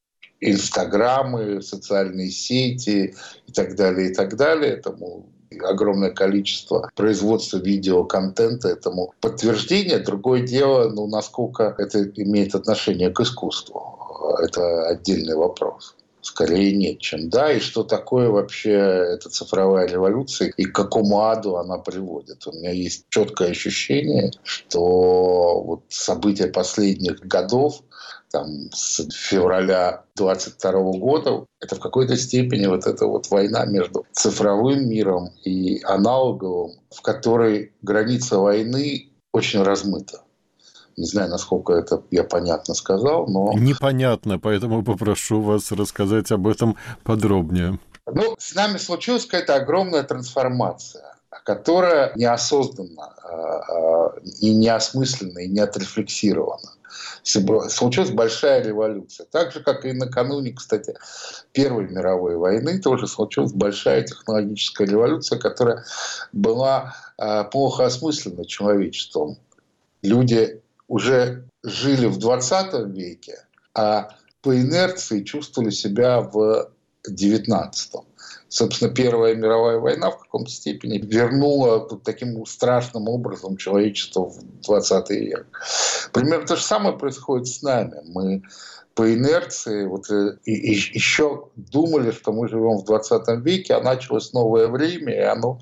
Инстаграмы, 0.40 1.62
социальные 1.62 2.30
сети 2.30 3.14
и 3.46 3.52
так 3.52 3.76
далее, 3.76 4.10
и 4.10 4.14
так 4.14 4.36
далее. 4.36 4.72
Этому 4.72 5.26
огромное 5.60 6.10
количество 6.10 6.90
производства 6.94 7.58
видеоконтента 7.58 8.68
этому 8.68 9.14
подтверждение. 9.20 9.98
Другое 9.98 10.42
дело, 10.42 10.90
ну, 10.90 11.06
насколько 11.06 11.74
это 11.78 12.04
имеет 12.16 12.54
отношение 12.54 13.10
к 13.10 13.20
искусству. 13.20 13.98
Это 14.42 14.88
отдельный 14.88 15.36
вопрос 15.36 15.94
скорее 16.22 16.74
нет, 16.74 17.00
чем 17.00 17.28
да. 17.28 17.52
И 17.52 17.60
что 17.60 17.82
такое 17.82 18.30
вообще 18.30 18.72
эта 18.72 19.28
цифровая 19.28 19.86
революция 19.86 20.48
и 20.56 20.64
к 20.64 20.74
какому 20.74 21.20
аду 21.22 21.56
она 21.56 21.78
приводит. 21.78 22.46
У 22.46 22.52
меня 22.52 22.70
есть 22.70 23.06
четкое 23.10 23.50
ощущение, 23.50 24.32
что 24.42 25.62
вот 25.62 25.82
события 25.88 26.46
последних 26.46 27.20
годов, 27.20 27.82
там, 28.30 28.70
с 28.72 29.06
февраля 29.10 30.04
22 30.16 30.72
года, 30.98 31.44
это 31.60 31.76
в 31.76 31.80
какой-то 31.80 32.16
степени 32.16 32.66
вот 32.66 32.86
эта 32.86 33.06
вот 33.06 33.28
война 33.30 33.66
между 33.66 34.06
цифровым 34.12 34.88
миром 34.88 35.30
и 35.44 35.82
аналоговым, 35.84 36.72
в 36.90 37.02
которой 37.02 37.72
граница 37.82 38.38
войны 38.38 39.10
очень 39.32 39.62
размыта. 39.62 40.22
Не 40.96 41.06
знаю, 41.06 41.30
насколько 41.30 41.72
это 41.72 42.02
я 42.10 42.24
понятно 42.24 42.74
сказал, 42.74 43.26
но... 43.26 43.52
Непонятно, 43.54 44.38
поэтому 44.38 44.84
попрошу 44.84 45.40
вас 45.40 45.72
рассказать 45.72 46.30
об 46.32 46.46
этом 46.46 46.76
подробнее. 47.02 47.78
Ну, 48.06 48.34
с 48.38 48.54
нами 48.54 48.78
случилась 48.78 49.24
какая-то 49.24 49.54
огромная 49.54 50.02
трансформация, 50.02 51.16
которая 51.44 52.12
неосознанно 52.16 53.14
а, 53.22 53.28
а, 53.28 54.14
и 54.40 54.54
неосмысленно, 54.54 55.38
и 55.38 55.48
не 55.48 55.60
отрефлексирована. 55.60 56.70
Случилась 57.22 58.10
большая 58.10 58.62
революция. 58.62 59.26
Так 59.30 59.52
же, 59.52 59.60
как 59.60 59.84
и 59.84 59.92
накануне, 59.92 60.52
кстати, 60.52 60.94
Первой 61.52 61.88
мировой 61.88 62.36
войны, 62.36 62.80
тоже 62.80 63.06
случилась 63.06 63.52
большая 63.52 64.02
технологическая 64.02 64.86
революция, 64.86 65.38
которая 65.38 65.84
была 66.32 66.94
а, 67.16 67.44
плохо 67.44 67.86
осмыслена 67.86 68.44
человечеством. 68.44 69.38
Люди 70.02 70.61
уже 70.92 71.44
жили 71.62 72.06
в 72.06 72.18
20 72.18 72.94
веке, 72.94 73.46
а 73.74 74.10
по 74.42 74.54
инерции 74.54 75.22
чувствовали 75.22 75.70
себя 75.70 76.20
в 76.20 76.70
19 77.08 77.92
Собственно, 78.48 78.92
Первая 78.92 79.34
мировая 79.34 79.78
война 79.78 80.10
в 80.10 80.18
каком-то 80.18 80.50
степени 80.50 80.98
вернула 80.98 81.88
таким 82.04 82.44
страшным 82.44 83.08
образом 83.08 83.56
человечество 83.56 84.26
в 84.26 84.60
20 84.60 85.10
век. 85.10 85.46
Примерно 86.12 86.46
то 86.46 86.56
же 86.56 86.62
самое 86.62 86.98
происходит 86.98 87.48
с 87.48 87.62
нами. 87.62 88.02
Мы 88.04 88.42
по 88.94 89.12
инерции 89.12 89.86
вот, 89.86 90.10
э, 90.10 90.36
и, 90.44 90.52
и 90.52 90.74
еще 90.74 91.48
думали, 91.56 92.10
что 92.10 92.32
мы 92.32 92.48
живем 92.48 92.78
в 92.78 92.84
20 92.84 93.44
веке, 93.44 93.74
а 93.74 93.82
началось 93.82 94.32
новое 94.32 94.68
время, 94.68 95.14
и 95.14 95.20
оно 95.20 95.60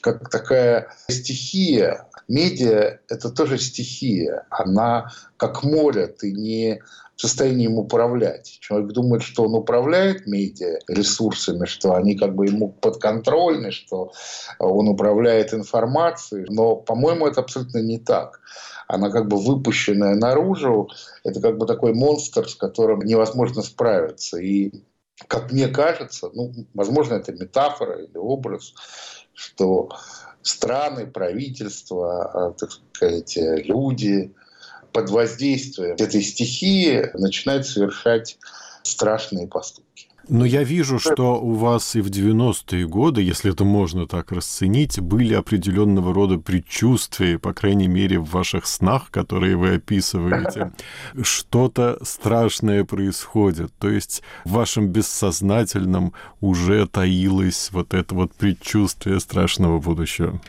как 0.00 0.30
такая 0.30 0.88
стихия. 1.08 2.06
Медиа– 2.28 2.98
это 3.08 3.30
тоже 3.30 3.58
стихия. 3.58 4.46
Она 4.50 5.10
как 5.36 5.62
море, 5.62 6.06
ты 6.08 6.32
не 6.32 6.82
в 7.16 7.20
состоянии 7.22 7.64
им 7.64 7.78
управлять. 7.78 8.58
Человек 8.60 8.92
думает, 8.92 9.22
что 9.22 9.44
он 9.44 9.54
управляет 9.54 10.26
медиа 10.26 10.78
ресурсами, 10.86 11.64
что 11.64 11.94
они 11.94 12.14
как 12.14 12.34
бы 12.34 12.46
ему 12.46 12.68
подконтрольны, 12.68 13.70
что 13.70 14.12
он 14.58 14.88
управляет 14.88 15.54
информацией. 15.54 16.44
Но, 16.50 16.76
по-моему, 16.76 17.26
это 17.26 17.40
абсолютно 17.40 17.78
не 17.78 17.98
так 17.98 18.40
она 18.88 19.10
как 19.10 19.28
бы 19.28 19.36
выпущенная 19.36 20.14
наружу, 20.14 20.90
это 21.24 21.40
как 21.40 21.58
бы 21.58 21.66
такой 21.66 21.92
монстр, 21.92 22.48
с 22.48 22.54
которым 22.54 23.00
невозможно 23.00 23.62
справиться. 23.62 24.38
И, 24.38 24.72
как 25.26 25.52
мне 25.52 25.68
кажется, 25.68 26.30
ну, 26.32 26.52
возможно, 26.74 27.14
это 27.14 27.32
метафора 27.32 28.02
или 28.02 28.16
образ, 28.16 28.74
что 29.34 29.90
страны, 30.42 31.06
правительства, 31.06 32.30
а, 32.32 32.52
так 32.52 32.70
сказать, 32.72 33.36
люди 33.36 34.32
под 34.92 35.10
воздействием 35.10 35.96
этой 35.98 36.22
стихии 36.22 37.10
начинают 37.14 37.66
совершать 37.66 38.38
страшные 38.82 39.48
поступки. 39.48 40.05
Но 40.28 40.44
я 40.44 40.64
вижу, 40.64 40.98
что 40.98 41.40
у 41.40 41.52
вас 41.54 41.94
и 41.94 42.00
в 42.00 42.08
90-е 42.08 42.86
годы, 42.86 43.22
если 43.22 43.52
это 43.52 43.64
можно 43.64 44.06
так 44.06 44.32
расценить, 44.32 45.00
были 45.00 45.34
определенного 45.34 46.12
рода 46.12 46.38
предчувствия, 46.38 47.38
по 47.38 47.52
крайней 47.52 47.88
мере, 47.88 48.18
в 48.18 48.30
ваших 48.30 48.66
снах, 48.66 49.10
которые 49.10 49.56
вы 49.56 49.74
описываете. 49.74 50.72
Что-то 51.22 51.98
страшное 52.02 52.84
происходит. 52.84 53.72
То 53.78 53.88
есть 53.88 54.22
в 54.44 54.52
вашем 54.52 54.88
бессознательном 54.88 56.12
уже 56.40 56.86
таилось 56.86 57.70
вот 57.72 57.94
это 57.94 58.14
вот 58.14 58.34
предчувствие 58.34 59.20
страшного 59.20 59.78
будущего. 59.78 60.40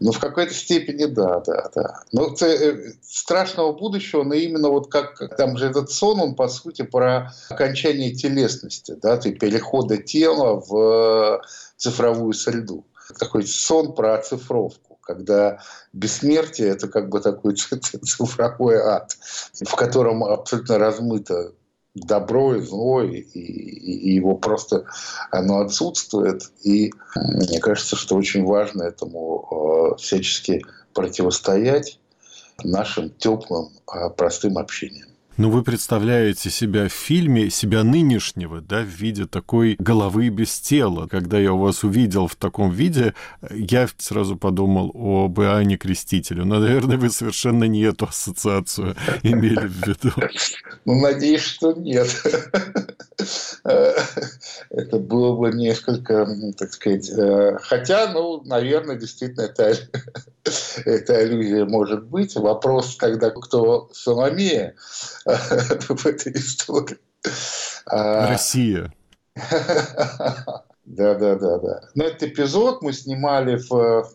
Ну, 0.00 0.12
в 0.12 0.18
какой-то 0.18 0.54
степени 0.54 1.04
да, 1.04 1.40
да, 1.40 1.70
да. 1.74 2.02
Но 2.10 2.34
э, 2.40 2.92
страшного 3.02 3.72
будущего, 3.72 4.24
но 4.24 4.32
именно 4.34 4.70
вот 4.70 4.90
как 4.90 5.36
там 5.36 5.58
же 5.58 5.66
этот 5.66 5.90
сон, 5.90 6.20
он 6.20 6.34
по 6.34 6.48
сути 6.48 6.82
про 6.82 7.32
окончание 7.50 8.14
телесности, 8.14 8.96
да, 9.00 9.18
ты 9.18 9.32
перехода 9.32 9.98
тела 9.98 10.58
в 10.66 11.42
цифровую 11.76 12.32
среду. 12.32 12.86
Такой 13.18 13.46
сон 13.46 13.94
про 13.94 14.14
оцифровку 14.14 14.90
когда 15.02 15.58
бессмертие– 15.92 16.68
это 16.70 16.86
как 16.86 17.08
бы 17.08 17.20
такой 17.20 17.54
цифровой 17.56 18.76
ад, 18.76 19.16
в 19.60 19.74
котором 19.74 20.22
абсолютно 20.22 20.78
размыто 20.78 21.52
добро 21.94 22.56
и 22.56 22.60
зло, 22.60 23.02
и, 23.02 23.18
и, 23.18 24.10
и 24.10 24.14
его 24.14 24.36
просто 24.36 24.86
оно 25.30 25.60
отсутствует. 25.60 26.50
И 26.62 26.92
мне 27.16 27.60
кажется, 27.60 27.96
что 27.96 28.16
очень 28.16 28.44
важно 28.44 28.84
этому 28.84 29.92
э, 29.94 29.96
всячески 29.96 30.64
противостоять 30.94 31.98
нашим 32.62 33.10
теплым, 33.10 33.70
э, 33.92 34.10
простым 34.10 34.58
общением. 34.58 35.09
Но 35.40 35.48
вы 35.48 35.62
представляете 35.62 36.50
себя 36.50 36.86
в 36.86 36.92
фильме, 36.92 37.48
себя 37.48 37.82
нынешнего, 37.82 38.60
да, 38.60 38.82
в 38.82 38.88
виде 38.88 39.24
такой 39.24 39.74
головы 39.78 40.28
без 40.28 40.60
тела. 40.60 41.06
Когда 41.06 41.38
я 41.38 41.52
вас 41.52 41.82
увидел 41.82 42.26
в 42.26 42.36
таком 42.36 42.70
виде, 42.70 43.14
я 43.50 43.88
сразу 43.96 44.36
подумал 44.36 44.90
об 44.94 45.40
Иоанне 45.40 45.78
Крестителю. 45.78 46.44
Но, 46.44 46.58
наверное, 46.58 46.98
вы 46.98 47.08
совершенно 47.08 47.64
не 47.64 47.80
эту 47.80 48.04
ассоциацию 48.04 48.96
имели 49.22 49.66
в 49.66 49.86
виду. 49.86 50.12
Ну, 50.84 51.00
надеюсь, 51.00 51.40
что 51.40 51.72
нет. 51.72 52.14
Это 53.64 54.98
было 54.98 55.36
бы 55.36 55.52
несколько, 55.52 56.28
так 56.58 56.70
сказать... 56.74 57.10
Э, 57.10 57.56
хотя, 57.62 58.12
ну, 58.12 58.42
наверное, 58.44 58.96
действительно, 58.96 59.42
это, 59.42 59.74
эта 60.84 61.16
аллюзия 61.18 61.64
может 61.64 62.04
быть. 62.04 62.34
Вопрос 62.36 62.96
тогда, 62.96 63.30
кто 63.30 63.90
Соломея, 63.92 64.74
в 65.24 66.06
этой 66.06 66.32
истории. 66.32 66.98
А, 67.86 68.28
Россия. 68.28 68.92
Да, 70.86 71.14
да, 71.14 71.36
да, 71.36 71.58
да. 71.58 71.82
Но 71.94 72.02
этот 72.02 72.24
эпизод 72.24 72.82
мы 72.82 72.92
снимали 72.92 73.62
в, 73.68 74.10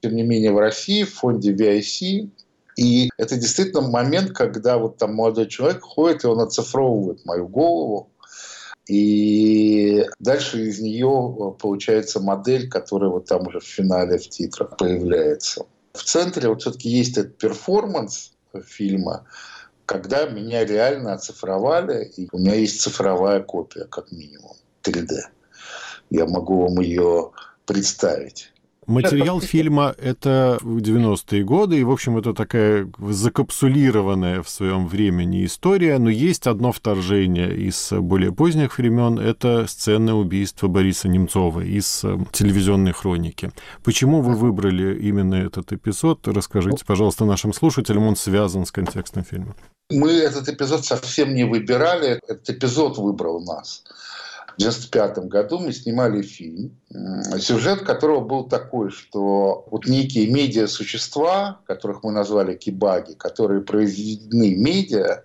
тем 0.00 0.16
не 0.16 0.22
менее, 0.22 0.52
в 0.52 0.58
России, 0.58 1.02
в 1.02 1.12
фонде 1.12 1.52
VIC. 1.52 2.30
И 2.78 3.10
это 3.18 3.36
действительно 3.36 3.82
момент, 3.82 4.32
когда 4.32 4.78
вот 4.78 4.96
там 4.96 5.14
молодой 5.14 5.48
человек 5.48 5.82
ходит, 5.82 6.24
и 6.24 6.26
он 6.26 6.40
оцифровывает 6.40 7.26
мою 7.26 7.46
голову, 7.46 8.08
и 8.88 10.04
дальше 10.18 10.66
из 10.66 10.80
нее 10.80 11.56
получается 11.58 12.20
модель, 12.20 12.68
которая 12.68 13.10
вот 13.10 13.26
там 13.26 13.46
уже 13.46 13.60
в 13.60 13.64
финале 13.64 14.18
в 14.18 14.28
титрах 14.28 14.76
появляется. 14.76 15.66
В 15.94 16.02
центре 16.02 16.48
вот 16.48 16.60
все-таки 16.60 16.88
есть 16.88 17.16
этот 17.16 17.38
перформанс 17.38 18.32
фильма, 18.66 19.26
когда 19.86 20.26
меня 20.26 20.64
реально 20.64 21.14
оцифровали, 21.14 22.04
и 22.16 22.28
у 22.32 22.38
меня 22.38 22.54
есть 22.54 22.80
цифровая 22.80 23.40
копия, 23.40 23.84
как 23.84 24.10
минимум, 24.10 24.56
3D. 24.82 25.20
Я 26.10 26.26
могу 26.26 26.62
вам 26.62 26.80
ее 26.80 27.30
представить. 27.64 28.52
Материал 28.86 29.40
фильма— 29.42 29.94
это 29.98 30.58
90-е 30.62 31.44
годы, 31.44 31.80
и, 31.80 31.84
в 31.84 31.90
общем, 31.90 32.18
это 32.18 32.34
такая 32.34 32.90
закапсулированная 32.98 34.42
в 34.42 34.48
своем 34.48 34.86
времени 34.86 35.44
история, 35.44 35.98
но 35.98 36.10
есть 36.10 36.46
одно 36.46 36.72
вторжение 36.72 37.56
из 37.56 37.92
более 37.92 38.32
поздних 38.32 38.78
времен— 38.78 39.18
это 39.20 39.66
сцена 39.66 40.16
убийства 40.16 40.68
Бориса 40.68 41.08
Немцова 41.08 41.60
из 41.60 42.04
э, 42.04 42.18
телевизионной 42.32 42.92
хроники. 42.92 43.52
Почему 43.82 44.20
вы 44.20 44.34
выбрали 44.34 44.98
именно 44.98 45.34
этот 45.34 45.72
эпизод? 45.72 46.26
Расскажите, 46.28 46.84
пожалуйста, 46.84 47.24
нашим 47.24 47.52
слушателям, 47.52 48.06
он 48.06 48.16
связан 48.16 48.66
с 48.66 48.72
контекстом 48.72 49.24
фильма. 49.24 49.54
Мы 49.90 50.12
этот 50.12 50.48
эпизод 50.48 50.84
совсем 50.84 51.34
не 51.34 51.44
выбирали, 51.44 52.20
этот 52.26 52.50
эпизод 52.50 52.98
выбрал 52.98 53.42
нас. 53.42 53.82
В 54.56 54.62
1995 54.62 55.28
году 55.28 55.58
мы 55.58 55.72
снимали 55.72 56.22
фильм, 56.22 56.76
сюжет 57.40 57.82
которого 57.82 58.20
был 58.20 58.44
такой, 58.48 58.90
что 58.90 59.66
вот 59.68 59.86
некие 59.86 60.30
медиа-существа, 60.30 61.60
которых 61.66 62.04
мы 62.04 62.12
назвали 62.12 62.54
кибаги, 62.54 63.14
которые 63.14 63.62
произведены 63.62 64.54
медиа, 64.54 65.24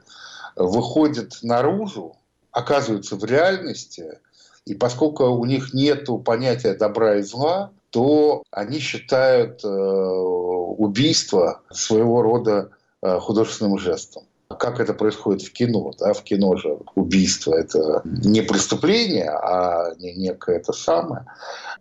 выходят 0.56 1.38
наружу, 1.44 2.16
оказываются 2.52 3.18
в 3.18 3.24
реальности, 3.24 4.20
и 4.66 4.74
поскольку 4.74 5.26
у 5.26 5.46
них 5.46 5.76
нет 5.76 6.08
понятия 6.26 6.74
добра 6.74 7.18
и 7.18 7.22
зла, 7.22 7.72
то 7.92 8.44
они 8.52 8.80
считают 8.80 9.64
э, 9.64 9.68
убийство 9.68 11.62
своего 11.72 12.24
рода 12.24 12.72
э, 13.02 13.20
художественным 13.20 13.78
жестом 13.78 14.24
как 14.58 14.80
это 14.80 14.94
происходит 14.94 15.44
в 15.44 15.54
кино. 15.54 15.94
Да? 16.00 16.14
В 16.14 16.24
кино 16.24 16.56
же 16.56 16.80
убийство– 16.96 17.54
это 17.56 18.02
не 18.06 18.42
преступление, 18.42 19.30
а 19.30 19.94
не 19.98 20.14
некое 20.14 20.58
это 20.58 20.74
самое. 20.74 21.26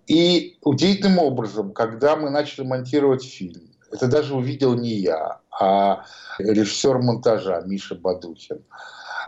И 0.06 0.58
удивительным 0.62 1.18
образом, 1.18 1.72
когда 1.72 2.16
мы 2.16 2.30
начали 2.30 2.66
монтировать 2.66 3.24
фильм, 3.24 3.62
это 3.90 4.06
даже 4.06 4.34
увидел 4.34 4.74
не 4.74 4.94
я, 4.96 5.40
а 5.50 6.04
режиссер 6.38 6.98
монтажа 6.98 7.62
Миша 7.62 7.94
Бадухин. 7.94 8.62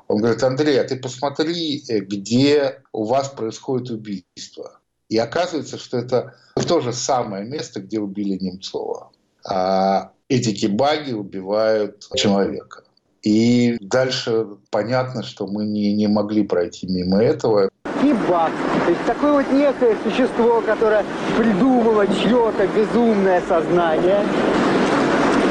Он 0.07 0.19
говорит, 0.19 0.43
Андрей, 0.43 0.79
а 0.81 0.85
ты 0.85 0.97
посмотри, 0.97 1.83
где 1.89 2.83
у 2.93 3.05
вас 3.05 3.29
происходит 3.29 3.91
убийство. 3.91 4.81
И 5.09 5.17
оказывается, 5.17 5.79
что 5.79 5.97
это 5.99 6.35
то 6.69 6.81
же 6.81 6.93
самое 6.93 7.45
место, 7.45 7.81
где 7.81 8.01
убили 8.01 8.37
Немцова. 8.37 9.13
А 9.49 10.13
эти 10.29 10.53
кибаги 10.55 11.13
убивают 11.13 12.07
человека. 12.15 12.85
И 13.23 13.77
дальше 13.81 14.47
понятно, 14.71 15.23
что 15.23 15.47
мы 15.47 15.67
не, 15.67 15.93
не 15.93 16.09
могли 16.09 16.43
пройти 16.43 16.87
мимо 16.87 17.23
этого. 17.23 17.69
Кибак. 18.01 18.51
То 18.87 18.91
есть 18.91 19.05
такое 19.07 19.33
вот 19.33 19.53
некое 19.53 19.97
существо, 20.03 20.63
которое 20.63 21.05
придумало 21.37 22.07
чье-то 22.07 22.67
безумное 22.69 23.43
сознание 23.47 24.25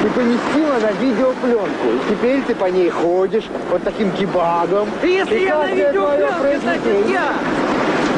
и 0.03 0.09
поместила 0.09 0.79
на 0.79 0.91
видеопленку. 0.93 1.88
И 1.93 2.09
теперь 2.09 2.41
ты 2.43 2.55
по 2.55 2.65
ней 2.65 2.89
ходишь 2.89 3.45
вот 3.69 3.83
таким 3.83 4.11
кибагом. 4.11 4.89
Если 5.03 5.39
и 5.39 5.43
я 5.43 5.59
на 5.59 5.71
видеопленке, 5.71 6.59
значит 6.59 7.09
я! 7.09 7.33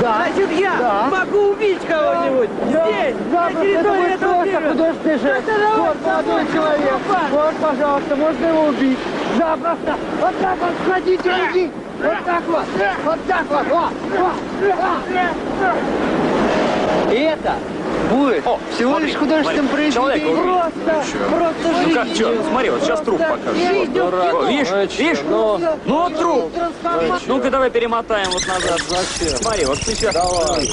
Да. 0.01 0.25
Значит, 0.25 0.51
я 0.59 0.75
да. 0.79 1.09
могу 1.11 1.51
убить 1.51 1.85
кого-нибудь 1.87 2.49
да. 2.73 2.87
здесь, 2.87 3.15
да, 3.31 3.49
на 3.51 3.61
территории 3.61 4.13
этого 4.15 4.43
мира. 4.43 4.69
художественный 4.71 5.19
жест. 5.19 5.43
Вот, 5.77 5.97
молодой 6.03 6.45
человек. 6.51 6.93
Вот, 7.31 7.55
пожалуйста, 7.61 8.15
можно 8.15 8.45
его 8.45 8.63
убить. 8.65 8.97
Запросто. 9.37 9.95
Вот 10.19 10.39
так 10.41 10.57
вот, 10.59 10.71
сходите, 10.85 11.31
уйди. 11.31 11.71
Вот 12.01 12.25
так 12.25 12.43
вот. 12.47 12.65
Вот 13.05 13.19
так 13.27 13.45
вот. 13.47 13.71
О, 13.71 13.89
о, 14.17 14.31
о. 15.61 16.30
О, 18.51 18.59
всего 18.75 18.91
смотри, 18.91 19.07
лишь 19.07 19.15
художественным 19.15 19.67
произведением. 19.69 20.43
Просто, 20.43 21.07
просто 21.29 21.75
жизнь. 21.75 21.87
Ну 21.87 21.93
как, 21.93 22.07
что, 22.15 22.43
смотри, 22.49 22.69
вот 22.69 22.81
сейчас 22.81 23.01
труп 23.01 23.19
покажу. 23.19 23.85
Дурак. 23.87 24.49
Видишь, 24.49 24.97
видишь? 24.97 25.19
Ну, 25.29 25.59
ну 25.85 26.09
труп. 26.09 26.51
Ну-ка 27.27 27.49
давай 27.49 27.69
перемотаем 27.69 28.29
вот 28.31 28.45
назад. 28.47 28.81
Зачем? 28.89 29.37
Смотри, 29.37 29.65
вот 29.65 29.77
сейчас. 29.77 30.13
Давай. 30.13 30.69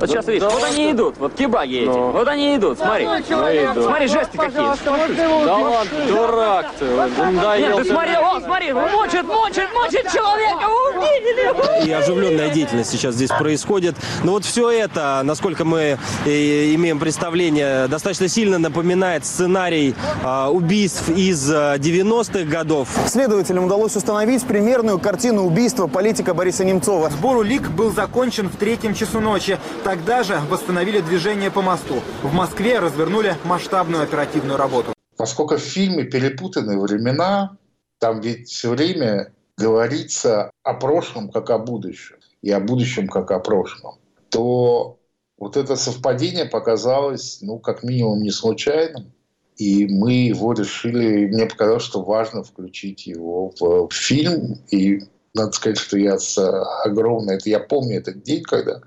Вот 0.00 0.10
сейчас 0.10 0.26
видишь, 0.26 0.42
вот 0.42 0.62
они 0.64 0.92
идут, 0.92 1.16
вот 1.18 1.34
кибаги 1.34 1.78
эти. 1.78 1.86
Ну. 1.86 2.10
Вот 2.10 2.28
они 2.28 2.56
идут, 2.56 2.78
смотри. 2.78 3.06
Смотри, 3.24 4.06
жесты 4.06 4.38
какие. 4.38 5.44
Да 5.44 5.56
ладно, 5.56 5.90
дурак 6.08 6.66
ты. 6.78 6.84
Нет, 6.84 7.76
ты 7.76 7.84
смотри, 7.84 8.12
вот, 8.20 8.42
смотри, 8.42 8.72
мочит, 8.72 9.24
мочит, 9.24 9.68
мочит 9.74 10.12
человека, 10.12 10.68
убили. 10.68 11.86
И 11.86 11.92
оживленная 11.92 12.50
деятельность 12.50 12.90
сейчас 12.90 13.14
здесь 13.14 13.30
происходит. 13.30 13.94
Но 14.22 14.32
вот 14.32 14.44
все 14.44 14.70
это, 14.70 15.20
насколько 15.24 15.64
мы 15.64 15.98
э, 16.24 16.74
имеем 16.74 16.98
представление, 16.98 17.88
достаточно 17.88 18.28
сильно 18.28 18.58
напоминает 18.58 19.24
сценарий 19.24 19.94
а, 20.22 20.50
убийств 20.50 21.08
из 21.08 21.50
90-х 21.50 22.40
а, 22.40 22.44
годов. 22.44 22.88
Следователям 23.06 23.64
удалось 23.64 23.96
установить 23.96 24.44
примерную 24.44 24.98
картину 24.98 25.44
убийства 25.44 25.86
политика 25.86 26.34
Бориса 26.34 26.64
Немцова. 26.64 27.10
Сбор 27.10 27.38
улик 27.38 27.70
был 27.70 27.92
закончен 27.92 28.48
в 28.48 28.56
третьем 28.56 28.94
часу 28.94 29.20
ночи. 29.20 29.58
Тогда 29.84 30.22
же 30.22 30.40
восстановили 30.48 31.00
движение 31.00 31.50
по 31.50 31.60
мосту. 31.60 32.00
В 32.22 32.32
Москве 32.32 32.78
развернули 32.78 33.36
масштабную 33.44 34.02
оперативную 34.02 34.56
работу. 34.56 34.94
Поскольку 35.18 35.56
в 35.56 35.60
фильме 35.60 36.04
перепутаны 36.04 36.80
времена, 36.80 37.58
там 37.98 38.22
ведь 38.22 38.48
все 38.48 38.70
время 38.70 39.34
говорится 39.58 40.50
о 40.62 40.72
прошлом 40.72 41.30
как 41.30 41.50
о 41.50 41.58
будущем 41.58 42.16
и 42.40 42.50
о 42.50 42.60
будущем 42.60 43.08
как 43.08 43.30
о 43.30 43.38
прошлом, 43.40 43.96
то 44.30 44.98
вот 45.36 45.58
это 45.58 45.76
совпадение 45.76 46.46
показалось, 46.46 47.40
ну, 47.42 47.58
как 47.58 47.82
минимум, 47.82 48.22
не 48.22 48.30
случайным. 48.30 49.12
И 49.58 49.86
мы 49.86 50.12
его 50.12 50.54
решили, 50.54 51.26
мне 51.26 51.44
показалось, 51.44 51.84
что 51.84 52.02
важно 52.02 52.42
включить 52.42 53.06
его 53.06 53.52
в 53.60 53.92
фильм. 53.92 54.60
И 54.70 55.02
надо 55.34 55.52
сказать, 55.52 55.78
что 55.78 55.98
я 55.98 56.18
с 56.18 56.38
огромной... 56.84 57.36
Это 57.36 57.50
я 57.50 57.58
помню 57.58 57.98
этот 57.98 58.22
день, 58.22 58.42
когда 58.44 58.80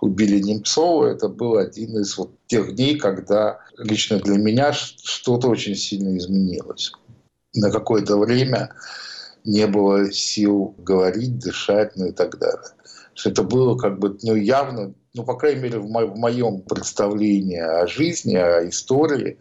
убили 0.00 0.40
Немцова. 0.40 1.06
Это 1.06 1.28
был 1.28 1.56
один 1.56 1.98
из 1.98 2.18
вот 2.18 2.32
тех 2.48 2.74
дней, 2.74 2.98
когда 2.98 3.60
лично 3.78 4.18
для 4.18 4.36
меня 4.36 4.72
что-то 4.72 5.48
очень 5.48 5.76
сильно 5.76 6.16
изменилось. 6.18 6.92
На 7.54 7.70
какое-то 7.70 8.18
время 8.18 8.74
не 9.44 9.66
было 9.66 10.10
сил 10.12 10.74
говорить, 10.78 11.38
дышать, 11.38 11.96
ну 11.96 12.06
и 12.06 12.12
так 12.12 12.38
далее. 12.38 12.74
Это 13.24 13.44
было 13.44 13.78
как 13.78 14.00
бы, 14.00 14.18
ну, 14.22 14.34
явно, 14.34 14.94
ну, 15.14 15.22
по 15.22 15.36
крайней 15.36 15.62
мере, 15.62 15.78
в, 15.78 15.88
мо- 15.88 16.06
в 16.06 16.18
моем 16.18 16.62
представлении 16.62 17.60
о 17.60 17.86
жизни, 17.86 18.34
о 18.34 18.68
истории, 18.68 19.38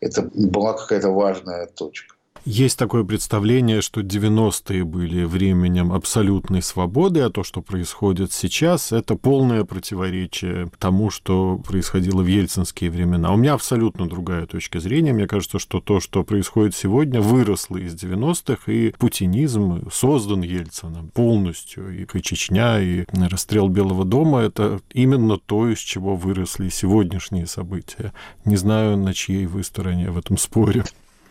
это 0.00 0.22
была 0.22 0.74
какая-то 0.74 1.10
важная 1.10 1.66
точка. 1.66 2.15
Есть 2.48 2.78
такое 2.78 3.02
представление, 3.02 3.82
что 3.82 4.02
90-е 4.02 4.84
были 4.84 5.24
временем 5.24 5.92
абсолютной 5.92 6.62
свободы, 6.62 7.22
а 7.22 7.30
то, 7.30 7.42
что 7.42 7.60
происходит 7.60 8.32
сейчас, 8.32 8.92
это 8.92 9.16
полное 9.16 9.64
противоречие 9.64 10.70
тому, 10.78 11.10
что 11.10 11.60
происходило 11.66 12.22
в 12.22 12.26
ельцинские 12.28 12.92
времена. 12.92 13.32
У 13.32 13.36
меня 13.36 13.54
абсолютно 13.54 14.08
другая 14.08 14.46
точка 14.46 14.78
зрения. 14.78 15.12
Мне 15.12 15.26
кажется, 15.26 15.58
что 15.58 15.80
то, 15.80 15.98
что 15.98 16.22
происходит 16.22 16.76
сегодня, 16.76 17.20
выросло 17.20 17.78
из 17.78 17.94
90-х, 17.96 18.70
и 18.70 18.92
путинизм 18.92 19.90
создан 19.90 20.42
Ельцином 20.42 21.08
полностью. 21.08 22.00
И 22.00 22.06
Чечня, 22.22 22.78
и 22.78 23.06
расстрел 23.28 23.66
Белого 23.66 24.04
дома— 24.04 24.40
это 24.42 24.78
именно 24.92 25.36
то, 25.36 25.68
из 25.68 25.78
чего 25.78 26.14
выросли 26.14 26.68
сегодняшние 26.68 27.48
события. 27.48 28.12
Не 28.44 28.54
знаю, 28.54 28.96
на 28.96 29.14
чьей 29.14 29.46
вы 29.46 29.64
стороне 29.64 30.12
в 30.12 30.18
этом 30.18 30.38
споре. 30.38 30.84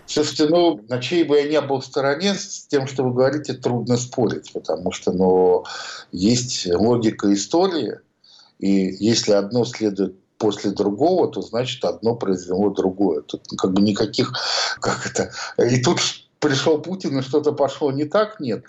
Слушайте, 0.08 0.48
ну, 0.48 0.80
на 0.88 1.02
чьей 1.02 1.24
бы 1.24 1.38
я 1.38 1.48
не 1.48 1.62
был 1.62 1.80
в 1.80 1.86
стороне, 1.86 2.36
с 2.36 2.68
тем, 2.68 2.88
что 2.88 3.04
вы 3.04 3.14
говорите, 3.14 3.54
трудно 3.54 3.98
спорить, 3.98 4.54
потому 4.54 4.92
что 4.92 5.12
ну, 5.12 5.66
есть 6.12 6.68
логика 6.72 7.34
истории, 7.34 8.00
и 8.60 8.96
если 9.00 9.34
одно 9.34 9.66
следует 9.66 10.16
после 10.38 10.72
другого, 10.72 11.28
то 11.32 11.42
значит 11.42 11.84
одно 11.84 12.16
произвело 12.16 12.70
другое. 12.70 13.22
Тут 13.22 13.48
как 13.58 13.74
бы 13.74 13.82
никаких, 13.82 14.34
как 14.80 15.08
это, 15.08 15.32
и 15.58 15.82
тут 15.82 16.00
пришел 16.40 16.80
Путин, 16.80 17.18
и 17.18 17.22
что-то 17.22 17.52
пошло 17.52 17.92
не 17.92 18.06
так, 18.06 18.40
нет. 18.40 18.64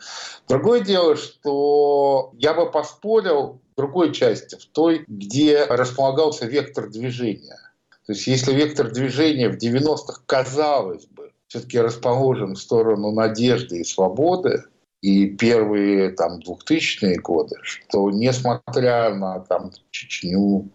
Другое 0.49 0.81
дело, 0.81 1.16
что 1.16 2.33
я 2.38 2.55
бы 2.55 2.70
поспорил 2.70 3.61
в 3.75 3.77
другой 3.77 4.14
части, 4.14 4.57
в 4.57 4.64
той, 4.66 5.05
где 5.07 5.64
располагался 5.64 6.46
вектор 6.46 6.88
движения. 6.88 7.59
То 8.07 8.12
есть 8.12 8.27
если 8.27 8.55
вектор 8.55 8.90
движения 8.90 9.49
в 9.49 9.59
90-х, 9.59 10.22
казалось 10.27 11.07
бы, 11.07 11.26
все-таки 11.48 11.78
расположен 11.78 12.54
в 12.54 12.61
сторону 12.61 13.12
надежды 13.12 13.80
и 13.80 13.85
свободы, 13.85 14.64
и 15.02 15.26
первые 15.26 16.11
там 16.11 16.40
2000-е 16.40 17.16
годы, 17.20 17.56
что 17.62 18.11
несмотря 18.11 19.14
на 19.14 19.40
там 19.40 19.70
Чечню, 19.90 20.68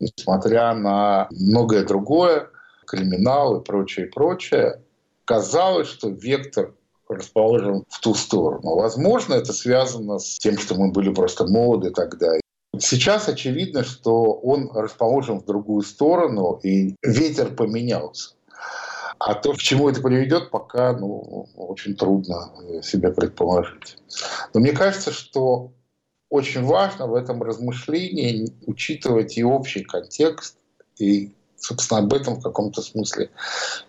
несмотря 0.00 0.74
на 0.74 1.28
многое 1.30 1.84
другое, 1.84 2.48
криминал 2.86 3.60
и 3.60 3.64
прочее, 3.64 4.06
прочее, 4.06 4.80
казалось, 5.24 5.88
что 5.88 6.08
вектор 6.08 6.72
расположен 7.08 7.84
в 7.88 8.00
ту 8.00 8.14
сторону. 8.14 8.76
Возможно, 8.76 9.34
это 9.34 9.52
связано 9.52 10.18
с 10.18 10.38
тем, 10.38 10.58
что 10.58 10.74
мы 10.74 10.90
были 10.90 11.12
просто 11.12 11.46
молоды 11.46 11.90
тогда. 11.90 12.32
Сейчас 12.78 13.28
очевидно, 13.28 13.84
что 13.84 14.32
он 14.32 14.70
расположен 14.74 15.40
в 15.40 15.44
другую 15.44 15.82
сторону, 15.82 16.60
и 16.62 16.94
ветер 17.02 17.54
поменялся. 17.54 18.34
А 19.18 19.34
то, 19.34 19.52
к 19.52 19.58
чему 19.58 19.88
это 19.88 20.00
приведет, 20.00 20.50
пока 20.50 20.92
ну, 20.92 21.48
очень 21.56 21.96
трудно 21.96 22.52
себе 22.82 23.10
предположить. 23.12 23.96
Но 24.52 24.60
мне 24.60 24.72
кажется, 24.72 25.10
что 25.10 25.72
очень 26.28 26.64
важно 26.64 27.06
в 27.06 27.14
этом 27.14 27.42
размышлении 27.42 28.48
учитывать 28.66 29.38
и 29.38 29.44
общий 29.44 29.84
контекст, 29.84 30.58
и 30.98 31.32
собственно, 31.58 32.00
об 32.00 32.12
этом 32.12 32.36
в 32.36 32.42
каком-то 32.42 32.82
смысле 32.82 33.30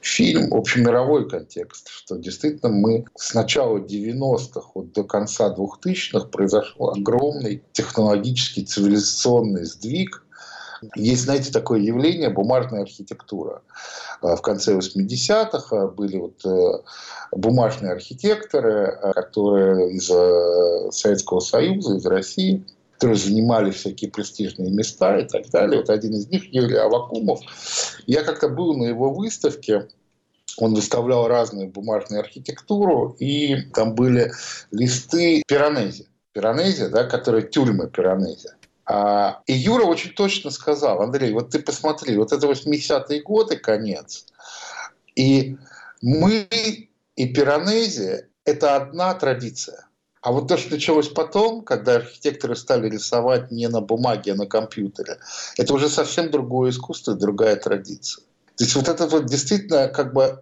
фильм, 0.01 0.53
общемировой 0.53 1.29
контекст, 1.29 1.89
что 1.89 2.17
действительно 2.17 2.71
мы 2.71 3.05
с 3.15 3.33
начала 3.33 3.77
90-х 3.77 4.71
вот 4.73 4.93
до 4.93 5.03
конца 5.03 5.53
2000-х 5.53 6.27
произошел 6.27 6.89
огромный 6.89 7.63
технологический 7.73 8.65
цивилизационный 8.65 9.65
сдвиг, 9.65 10.25
есть, 10.95 11.23
знаете, 11.23 11.51
такое 11.51 11.79
явление 11.79 12.29
бумажная 12.29 12.81
архитектура. 12.81 13.61
А, 14.21 14.35
в 14.35 14.41
конце 14.41 14.75
80-х 14.75 15.75
а, 15.75 15.87
были 15.87 16.17
вот 16.17 16.45
э, 16.45 16.83
бумажные 17.31 17.93
архитекторы, 17.93 18.87
а, 18.87 19.13
которые 19.13 19.93
из 19.93 20.09
э, 20.09 20.91
Советского 20.91 21.39
Союза, 21.39 21.95
из 21.95 22.05
России– 22.05 22.65
которые 22.97 23.17
занимали 23.17 23.69
всякие 23.69 24.09
престижные 24.09 24.71
места 24.71 25.19
и 25.19 25.27
так 25.27 25.47
далее. 25.51 25.81
Вот 25.81 25.89
один 25.91 26.13
из 26.13 26.29
них, 26.29 26.51
Юрий 26.51 26.77
Авакумов. 26.77 27.41
Я 28.07 28.23
как-то 28.23 28.49
был 28.49 28.75
на 28.75 28.85
его 28.85 29.13
выставке, 29.13 29.87
он 30.57 30.73
выставлял 30.73 31.27
разную 31.27 31.69
бумажную 31.69 32.21
архитектуру, 32.21 33.15
и 33.19 33.61
там 33.73 33.93
были 33.93 34.31
листы 34.71 35.43
Пиранези. 35.47 36.07
Пиранези, 36.33 36.87
да, 36.87 37.03
которые 37.03 37.47
тюрьмы 37.47 37.87
Пиранези. 37.87 38.49
А, 38.87 39.41
и 39.45 39.53
Юра 39.53 39.83
очень 39.83 40.13
точно 40.13 40.49
сказал, 40.49 41.01
Андрей, 41.01 41.33
вот 41.33 41.49
ты 41.49 41.59
посмотри, 41.59 42.15
вот 42.17 42.31
это 42.31 42.47
80-е 42.47 43.21
годы, 43.21 43.57
конец. 43.57 44.25
И 45.15 45.57
мы 46.01 46.47
и 47.15 47.25
Пиранези– 47.25 48.27
это 48.45 48.77
одна 48.77 49.13
традиция. 49.15 49.87
А 50.21 50.31
вот 50.31 50.47
то, 50.47 50.57
что 50.57 50.75
началось 50.75 51.09
потом, 51.09 51.63
когда 51.63 51.95
архитекторы 51.95 52.55
стали 52.55 52.89
рисовать 52.89 53.51
не 53.51 53.67
на 53.67 53.81
бумаге, 53.81 54.33
а 54.33 54.35
на 54.35 54.45
компьютере, 54.45 55.17
это 55.57 55.73
уже 55.73 55.89
совсем 55.89 56.31
другое 56.31 56.71
искусство, 56.71 57.13
другая 57.13 57.55
традиция. 57.57 58.23
То 58.55 58.63
есть 58.63 58.75
вот 58.75 58.87
это 58.87 59.05
вот 59.07 59.25
действительно 59.25 59.87
как 59.89 60.13
бы 60.13 60.41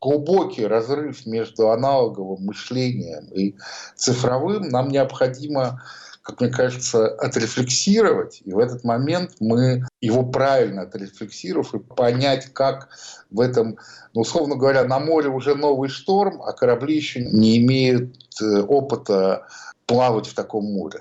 глубокий 0.00 0.66
разрыв 0.66 1.26
между 1.26 1.70
аналоговым 1.70 2.44
мышлением 2.44 3.26
и 3.32 3.56
цифровым 3.96 4.68
нам 4.68 4.88
необходимо 4.88 5.82
как 6.28 6.42
мне 6.42 6.50
кажется, 6.50 7.06
отрефлексировать. 7.06 8.42
И 8.44 8.52
в 8.52 8.58
этот 8.58 8.84
момент 8.84 9.36
мы 9.40 9.84
его 10.02 10.22
правильно 10.22 10.82
отрефлексировав 10.82 11.74
и 11.74 11.78
понять, 11.78 12.52
как 12.52 12.90
в 13.30 13.40
этом, 13.40 13.78
ну, 14.12 14.20
условно 14.20 14.56
говоря, 14.56 14.84
на 14.84 14.98
море 14.98 15.30
уже 15.30 15.54
новый 15.54 15.88
шторм, 15.88 16.42
а 16.42 16.52
корабли 16.52 16.96
еще 16.96 17.24
не 17.24 17.56
имеют 17.56 18.14
э, 18.42 18.60
опыта 18.60 19.46
плавать 19.86 20.26
в 20.26 20.34
таком 20.34 20.66
море. 20.66 21.00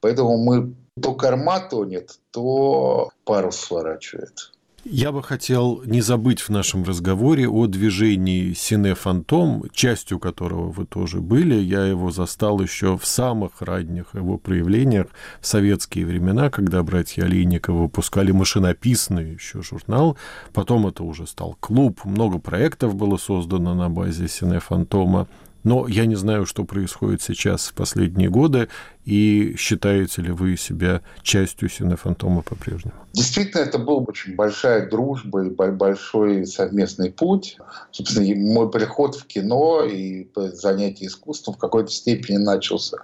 Поэтому 0.00 0.36
мы 0.36 0.74
то 1.00 1.14
корма 1.14 1.60
тонет, 1.60 2.18
то 2.32 3.10
парус 3.24 3.56
сворачивает. 3.56 4.50
Я 4.88 5.10
бы 5.10 5.20
хотел 5.20 5.82
не 5.84 6.00
забыть 6.00 6.40
в 6.40 6.48
нашем 6.50 6.84
разговоре 6.84 7.48
о 7.48 7.66
движении 7.66 8.52
Сине 8.52 8.94
Фантом, 8.94 9.64
частью 9.72 10.20
которого 10.20 10.70
вы 10.70 10.86
тоже 10.86 11.20
были. 11.20 11.56
Я 11.56 11.84
его 11.86 12.12
застал 12.12 12.60
еще 12.60 12.96
в 12.96 13.04
самых 13.04 13.62
ранних 13.62 14.14
его 14.14 14.38
проявлениях 14.38 15.08
в 15.40 15.46
советские 15.48 16.06
времена, 16.06 16.50
когда 16.50 16.84
братья 16.84 17.24
Олейниковы 17.24 17.82
выпускали 17.82 18.30
машинописный 18.30 19.32
еще 19.32 19.60
журнал. 19.60 20.16
Потом 20.52 20.86
это 20.86 21.02
уже 21.02 21.26
стал 21.26 21.56
клуб. 21.58 22.04
Много 22.04 22.38
проектов 22.38 22.94
было 22.94 23.16
создано 23.16 23.74
на 23.74 23.90
базе 23.90 24.28
Сине 24.28 24.60
Фантома. 24.60 25.26
Но 25.66 25.88
я 25.88 26.06
не 26.06 26.14
знаю, 26.14 26.46
что 26.46 26.62
происходит 26.62 27.22
сейчас 27.22 27.66
в 27.66 27.74
последние 27.74 28.30
годы, 28.30 28.68
и 29.04 29.56
считаете 29.58 30.22
ли 30.22 30.30
вы 30.30 30.56
себя 30.56 31.02
частью 31.22 31.68
Синефантома 31.68 32.42
по-прежнему? 32.42 32.94
Действительно, 33.12 33.62
это 33.62 33.76
была 33.78 34.00
очень 34.02 34.36
большая 34.36 34.88
дружба 34.88 35.44
и 35.44 35.50
большой 35.50 36.46
совместный 36.46 37.10
путь. 37.10 37.58
Собственно, 37.90 38.32
мой 38.36 38.70
приход 38.70 39.16
в 39.16 39.26
кино 39.26 39.82
и 39.82 40.28
занятие 40.36 41.06
искусством 41.06 41.56
в 41.56 41.58
какой-то 41.58 41.90
степени 41.90 42.36
начался 42.36 42.98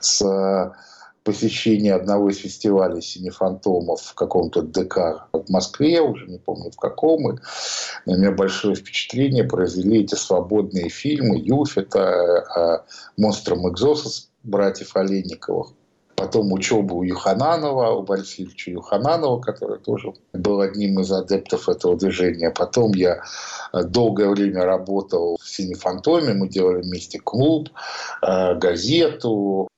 с 0.00 0.74
посещение 1.24 1.94
одного 1.94 2.30
из 2.30 2.38
фестивалей 2.38 3.00
синефантомов 3.00 4.00
в 4.02 4.14
каком-то 4.14 4.62
ДК 4.62 5.28
в 5.32 5.50
Москве, 5.50 6.00
уже 6.00 6.26
не 6.26 6.38
помню 6.38 6.70
в 6.70 6.76
каком, 6.76 7.34
и 7.34 7.38
на 8.06 8.16
меня 8.16 8.32
большое 8.32 8.74
впечатление 8.74 9.44
произвели 9.44 10.02
эти 10.02 10.14
свободные 10.14 10.88
фильмы 10.88 11.38
Юфета, 11.38 12.84
«Монстром 13.16 13.68
Экзосос» 13.68 14.30
братьев 14.42 14.96
Олейниковых. 14.96 15.72
Потом 16.14 16.52
учеба 16.52 16.94
у 16.94 17.02
Юхананова, 17.02 17.90
у 17.94 18.02
Бориса 18.02 18.42
Ильича 18.42 18.70
Юхананова, 18.70 19.40
который 19.40 19.78
тоже 19.78 20.12
был 20.32 20.60
одним 20.60 21.00
из 21.00 21.10
адептов 21.10 21.68
этого 21.68 21.96
движения. 21.96 22.50
Потом 22.50 22.92
я 22.92 23.22
долгое 23.72 24.28
время 24.28 24.64
работал 24.64 25.36
в 25.40 25.48
«Синефантоме», 25.48 26.34
мы 26.34 26.48
делали 26.48 26.82
вместе 26.82 27.18
клуб, 27.18 27.70
э, 28.22 28.54
газету, 28.54 29.68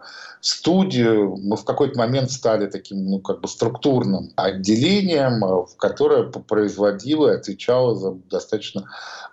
студию 0.45 1.39
мы 1.43 1.57
в 1.57 1.65
какой-то 1.65 1.99
момент 1.99 2.31
стали 2.31 2.67
таким, 2.67 3.07
ну, 3.07 3.19
как 3.19 3.41
бы 3.41 3.49
структурным 3.49 4.31
отделением, 4.37 5.43
э, 5.43 5.67
которое 5.79 6.25
производило 6.25 7.31
и 7.31 7.37
отвечало 7.37 7.95
за 7.95 8.11
достаточно 8.31 8.85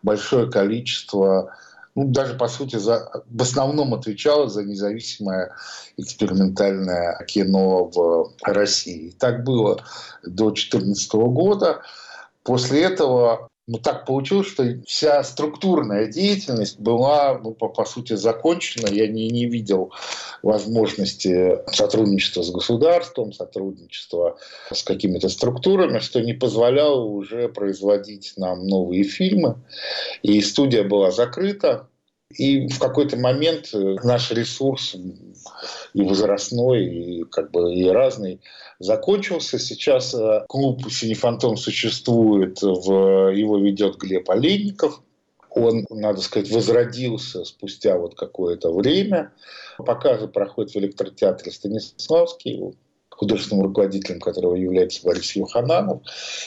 большое 0.01 0.49
количество 0.49 1.53
ну, 1.95 2.05
даже, 2.05 2.35
по 2.35 2.47
сути, 2.47 2.77
за, 2.77 3.11
в 3.29 3.41
основном 3.41 3.93
отвечало 3.93 4.47
за 4.47 4.63
независимое 4.63 5.53
экспериментальное 5.97 7.21
кино 7.27 7.91
в 7.93 8.31
России. 8.43 9.07
И 9.07 9.11
так 9.11 9.43
было 9.43 9.83
до 10.23 10.51
2014 10.51 11.11
года. 11.13 11.81
После 12.43 12.83
этого 12.83 13.49
ну, 13.71 13.77
так 13.77 14.05
получилось, 14.05 14.47
что 14.47 14.65
вся 14.85 15.23
структурная 15.23 16.07
деятельность 16.07 16.77
была, 16.77 17.39
ну, 17.41 17.53
по, 17.53 17.69
по 17.69 17.85
сути, 17.85 18.17
закончена. 18.17 18.87
Я 18.87 19.07
не, 19.07 19.29
не 19.29 19.45
видел 19.45 19.93
возможности 20.43 21.59
сотрудничества 21.71 22.41
с 22.41 22.51
государством, 22.51 23.31
сотрудничества 23.31 24.37
с 24.73 24.83
какими-то 24.83 25.29
структурами, 25.29 25.99
что 25.99 26.19
не 26.19 26.33
позволяло 26.33 27.01
уже 27.01 27.47
производить 27.47 28.33
нам 28.35 28.67
новые 28.67 29.05
фильмы. 29.05 29.55
И 30.21 30.41
студия 30.41 30.83
была 30.83 31.11
закрыта. 31.11 31.87
И 32.37 32.67
в 32.67 32.79
какой-то 32.79 33.17
момент 33.17 33.69
э, 33.73 33.95
наш 34.03 34.31
ресурс 34.31 34.95
и 35.93 36.01
возрастной, 36.01 36.85
и 36.85 37.23
как 37.23 37.51
бы 37.51 37.73
и 37.73 37.87
разный 37.87 38.41
закончился. 38.79 39.59
Сейчас 39.59 40.13
э, 40.13 40.45
клуб 40.47 40.91
«Синий 40.91 41.15
фантом» 41.15 41.57
существует, 41.57 42.61
в, 42.61 43.29
его 43.29 43.57
ведет 43.57 43.97
Глеб 43.97 44.29
Олейников. 44.29 45.01
Он, 45.49 45.85
надо 45.89 46.21
сказать, 46.21 46.49
возродился 46.51 47.43
спустя 47.43 47.97
вот 47.97 48.15
какое-то 48.15 48.71
время. 48.73 49.33
Показы 49.77 50.27
проходят 50.27 50.71
в 50.71 50.77
электротеатре 50.77 51.51
Станиславский, 51.51 52.73
художественным 53.21 53.67
руководителем 53.67 54.19
которого 54.19 54.55
является 54.55 55.05
Борис 55.05 55.35
Юхананов. 55.35 56.01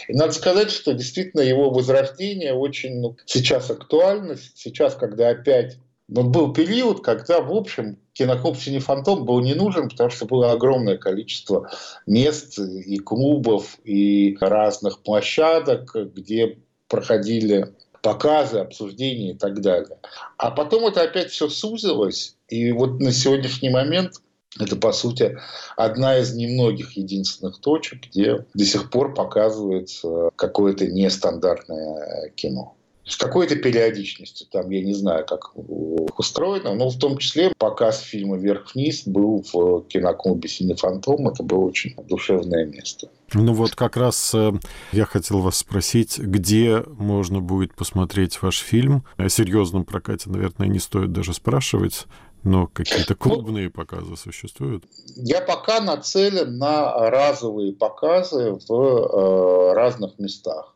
И 0.08 0.12
надо 0.12 0.32
сказать, 0.32 0.72
что 0.72 0.92
действительно 0.92 1.40
его 1.40 1.70
возрождение 1.70 2.52
очень 2.52 2.98
ну, 3.00 3.16
сейчас 3.26 3.70
актуально. 3.70 4.36
Сейчас, 4.56 4.96
когда 4.96 5.28
опять 5.28 5.78
вот 6.08 6.26
был 6.26 6.52
период, 6.52 7.04
когда, 7.04 7.40
в 7.40 7.52
общем, 7.52 7.96
киноклуб 8.12 8.56
«Синий 8.56 8.80
фантом» 8.80 9.24
был 9.24 9.40
не 9.40 9.54
нужен, 9.54 9.88
потому 9.88 10.10
что 10.10 10.26
было 10.26 10.50
огромное 10.50 10.98
количество 10.98 11.70
мест 12.08 12.58
и 12.58 12.98
клубов, 12.98 13.78
и 13.84 14.36
разных 14.40 15.00
площадок, 15.04 15.94
где 15.94 16.58
проходили 16.88 17.72
показы, 18.02 18.58
обсуждения 18.58 19.30
и 19.30 19.34
так 19.34 19.60
далее. 19.60 19.96
А 20.38 20.50
потом 20.50 20.86
это 20.86 21.02
опять 21.02 21.30
все 21.30 21.48
сузилось, 21.48 22.36
и 22.48 22.72
вот 22.72 22.98
на 22.98 23.12
сегодняшний 23.12 23.70
момент 23.70 24.20
это, 24.58 24.76
по 24.76 24.92
сути, 24.92 25.38
одна 25.76 26.18
из 26.18 26.34
немногих 26.34 26.96
единственных 26.96 27.60
точек, 27.60 28.06
где 28.06 28.46
до 28.54 28.64
сих 28.64 28.90
пор 28.90 29.14
показывается 29.14 30.30
какое-то 30.36 30.86
нестандартное 30.86 32.30
кино. 32.36 32.76
с 33.06 33.16
какой-то 33.16 33.56
периодичностью, 33.56 34.46
там, 34.50 34.70
я 34.70 34.82
не 34.82 34.94
знаю, 34.94 35.26
как 35.26 35.52
устроено, 35.54 36.74
но 36.74 36.88
в 36.88 36.98
том 36.98 37.18
числе 37.18 37.52
показ 37.58 38.00
фильма 38.00 38.36
«Вверх-вниз» 38.36 39.02
был 39.06 39.44
в 39.52 39.82
киноклубе 39.88 40.48
«Синий 40.48 40.74
фантом», 40.74 41.28
это 41.28 41.42
было 41.42 41.66
очень 41.66 41.94
душевное 42.08 42.64
место. 42.64 43.08
Ну 43.34 43.52
вот 43.52 43.74
как 43.74 43.96
раз 43.96 44.32
э, 44.34 44.52
я 44.92 45.04
хотел 45.04 45.40
вас 45.40 45.56
спросить, 45.58 46.18
где 46.18 46.82
можно 46.86 47.40
будет 47.40 47.74
посмотреть 47.74 48.40
ваш 48.40 48.58
фильм? 48.58 49.04
О 49.16 49.28
серьезном 49.28 49.84
прокате, 49.84 50.30
наверное, 50.30 50.68
не 50.68 50.78
стоит 50.78 51.12
даже 51.12 51.34
спрашивать, 51.34 52.06
но 52.44 52.66
какие-то 52.66 53.14
клубные 53.14 53.70
показы 53.70 54.16
существуют? 54.16 54.84
Я 55.16 55.40
пока 55.40 55.80
нацелен 55.80 56.58
на 56.58 57.10
разовые 57.10 57.72
показы 57.72 58.58
в 58.68 58.72
э, 58.72 59.72
разных 59.72 60.18
местах. 60.18 60.74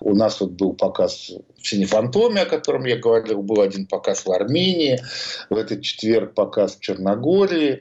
У 0.00 0.14
нас 0.14 0.40
вот 0.40 0.50
был 0.50 0.74
показ 0.74 1.32
в 1.60 1.66
Синефантоме, 1.66 2.42
о 2.42 2.46
котором 2.46 2.84
я 2.84 2.96
говорил, 2.96 3.42
был 3.42 3.60
один 3.60 3.86
показ 3.86 4.24
в 4.24 4.30
Армении, 4.30 5.02
в 5.50 5.56
этот 5.56 5.82
четверг 5.82 6.34
показ 6.34 6.76
в 6.76 6.80
Черногории. 6.80 7.80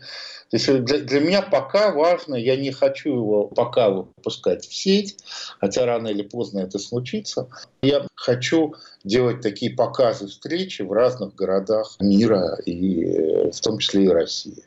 То 0.49 0.57
есть 0.57 0.83
для, 0.85 0.99
для 0.99 1.19
меня 1.19 1.41
пока 1.41 1.91
важно, 1.91 2.35
я 2.35 2.55
не 2.55 2.71
хочу 2.71 3.09
его 3.09 3.47
пока 3.47 3.89
выпускать 3.89 4.65
в 4.65 4.73
сеть, 4.73 5.17
хотя 5.59 5.85
рано 5.85 6.07
или 6.07 6.21
поздно 6.21 6.59
это 6.59 6.79
случится. 6.79 7.49
Я 7.81 8.07
хочу 8.15 8.75
делать 9.03 9.41
такие 9.41 9.75
показы 9.75 10.27
встречи 10.27 10.83
в 10.83 10.91
разных 10.91 11.35
городах 11.35 11.95
мира, 11.99 12.57
и 12.65 13.03
э, 13.03 13.51
в 13.51 13.59
том 13.59 13.79
числе 13.79 14.05
и 14.05 14.09
России. 14.09 14.63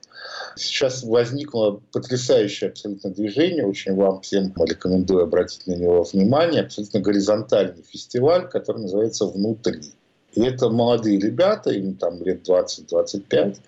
Сейчас 0.57 1.03
возникло 1.03 1.81
потрясающее 1.93 2.71
абсолютно 2.71 3.11
движение, 3.11 3.67
очень 3.67 3.95
вам 3.95 4.21
всем 4.21 4.53
рекомендую 4.57 5.23
обратить 5.23 5.67
на 5.67 5.73
него 5.73 6.03
внимание, 6.03 6.63
абсолютно 6.63 7.01
горизонтальный 7.01 7.83
фестиваль, 7.83 8.49
который 8.49 8.83
называется 8.83 9.27
«Внутри». 9.27 9.95
И 10.33 10.43
это 10.43 10.69
молодые 10.69 11.19
ребята, 11.19 11.71
им 11.71 11.95
там 11.95 12.23
лет 12.23 12.49
20-25, 12.49 13.59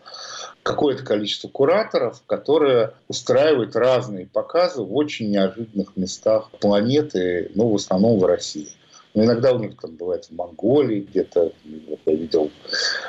какое-то 0.63 1.05
количество 1.05 1.49
кураторов, 1.49 2.23
которые 2.27 2.95
устраивают 3.09 3.75
разные 3.75 4.27
показы 4.27 4.83
в 4.83 4.95
очень 4.95 5.31
неожиданных 5.31 5.97
местах 5.97 6.51
планеты, 6.61 7.51
ну, 7.55 7.69
в 7.69 7.75
основном 7.75 8.19
в 8.19 8.25
России. 8.25 8.69
Но 9.15 9.25
иногда 9.25 9.53
у 9.53 9.59
них 9.59 9.79
там 9.81 9.97
бывает 9.97 10.27
в 10.27 10.31
Монголии, 10.31 11.01
где-то, 11.01 11.53
я 12.07 12.15
видел 12.15 12.51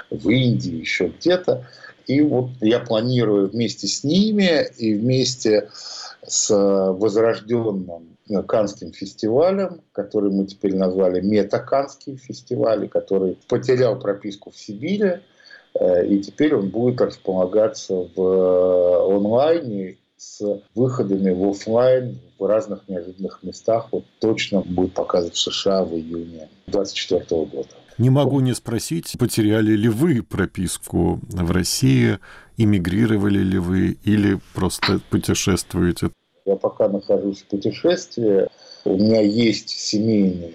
в 0.09 0.29
Индии, 0.29 0.73
еще 0.73 1.07
где-то. 1.07 1.65
И 2.07 2.21
вот 2.21 2.49
я 2.59 2.79
планирую 2.79 3.49
вместе 3.49 3.87
с 3.87 4.03
ними 4.03 4.67
и 4.77 4.93
вместе 4.95 5.69
возрожденным 6.49 8.13
Канским 8.47 8.93
фестивалем, 8.93 9.81
который 9.91 10.31
мы 10.31 10.45
теперь 10.45 10.75
назвали 10.75 11.19
Метаканский 11.21 12.15
фестиваль, 12.15 12.87
который 12.87 13.37
потерял 13.47 13.99
прописку 13.99 14.51
в 14.51 14.57
Сибири, 14.57 15.19
э, 15.73 16.07
и 16.07 16.21
теперь 16.21 16.55
он 16.55 16.69
будет 16.69 17.01
располагаться 17.01 18.07
в 18.15 18.17
э, 18.17 19.15
онлайне 19.15 19.97
с 20.15 20.41
выходами 20.73 21.31
в 21.31 21.49
офлайн 21.49 22.19
в 22.39 22.45
разных 22.45 22.87
неожиданных 22.87 23.43
местах. 23.43 23.89
Вот 23.91 24.05
точно 24.19 24.61
будет 24.61 24.93
показывать 24.93 25.35
в 25.35 25.39
США 25.39 25.83
в 25.83 25.93
июне 25.93 26.49
2024 26.67 27.45
года. 27.45 27.69
Не 27.97 28.09
могу 28.09 28.39
не 28.39 28.53
спросить, 28.53 29.13
потеряли 29.19 29.73
ли 29.73 29.89
вы 29.89 30.23
прописку 30.23 31.19
в 31.21 31.51
России, 31.51 32.17
эмигрировали 32.57 33.39
ли 33.39 33.57
вы 33.57 33.97
или 34.03 34.39
просто 34.53 34.99
путешествуете? 35.09 36.11
Я 36.45 36.55
пока 36.55 36.89
нахожусь 36.89 37.41
в 37.41 37.47
путешествии. 37.47 38.47
У 38.85 38.97
меня 38.97 39.21
есть 39.21 39.69
семейные 39.69 40.53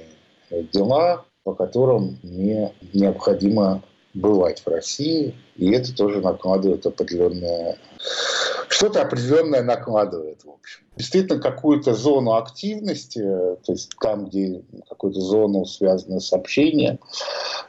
дела, 0.73 1.25
по 1.45 1.55
которым 1.55 2.19
мне 2.23 2.73
необходимо 2.93 3.83
бывать 4.15 4.63
в 4.65 4.69
России. 4.69 5.35
И 5.59 5.73
это 5.73 5.95
тоже 5.95 6.21
накладывает 6.21 6.87
определенное... 6.87 7.77
Что-то 8.69 9.03
определенное 9.03 9.63
накладывает, 9.63 10.45
в 10.45 10.51
общем 10.51 10.83
действительно 10.99 11.41
какую-то 11.41 11.95
зону 11.95 12.35
активности, 12.35 13.21
то 13.21 13.73
есть 13.73 13.93
там, 14.01 14.27
где 14.27 14.63
какую-то 14.89 15.21
зону, 15.21 15.65
связанную 15.65 16.21
с 16.21 16.33
общением, 16.33 16.99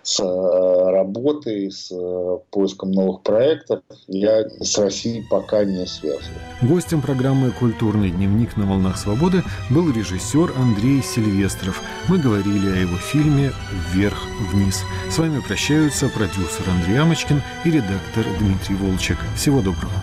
с 0.01 0.19
э, 0.19 0.91
работой, 0.91 1.71
с 1.71 1.91
э, 1.91 2.37
поиском 2.49 2.91
новых 2.91 3.21
проектов, 3.21 3.81
я 4.07 4.49
с 4.59 4.77
Россией 4.77 5.23
пока 5.29 5.63
не 5.63 5.85
связываю. 5.85 6.39
Гостем 6.61 7.01
программы 7.01 7.51
«Культурный 7.51 8.09
дневник 8.09 8.57
на 8.57 8.65
волнах 8.65 8.97
свободы» 8.97 9.43
был 9.69 9.91
режиссер 9.91 10.53
Андрей 10.57 11.03
Сильвестров. 11.03 11.81
Мы 12.07 12.17
говорили 12.17 12.69
о 12.71 12.75
его 12.75 12.97
фильме 12.97 13.51
«Вверх-вниз». 13.93 14.83
С 15.11 15.17
вами 15.19 15.39
прощаются 15.41 16.09
продюсер 16.09 16.67
Андрей 16.67 16.99
Амочкин 16.99 17.41
и 17.65 17.71
редактор 17.79 18.25
Дмитрий 18.39 18.75
Волчек. 18.75 19.17
Всего 19.35 19.61
доброго. 19.61 19.93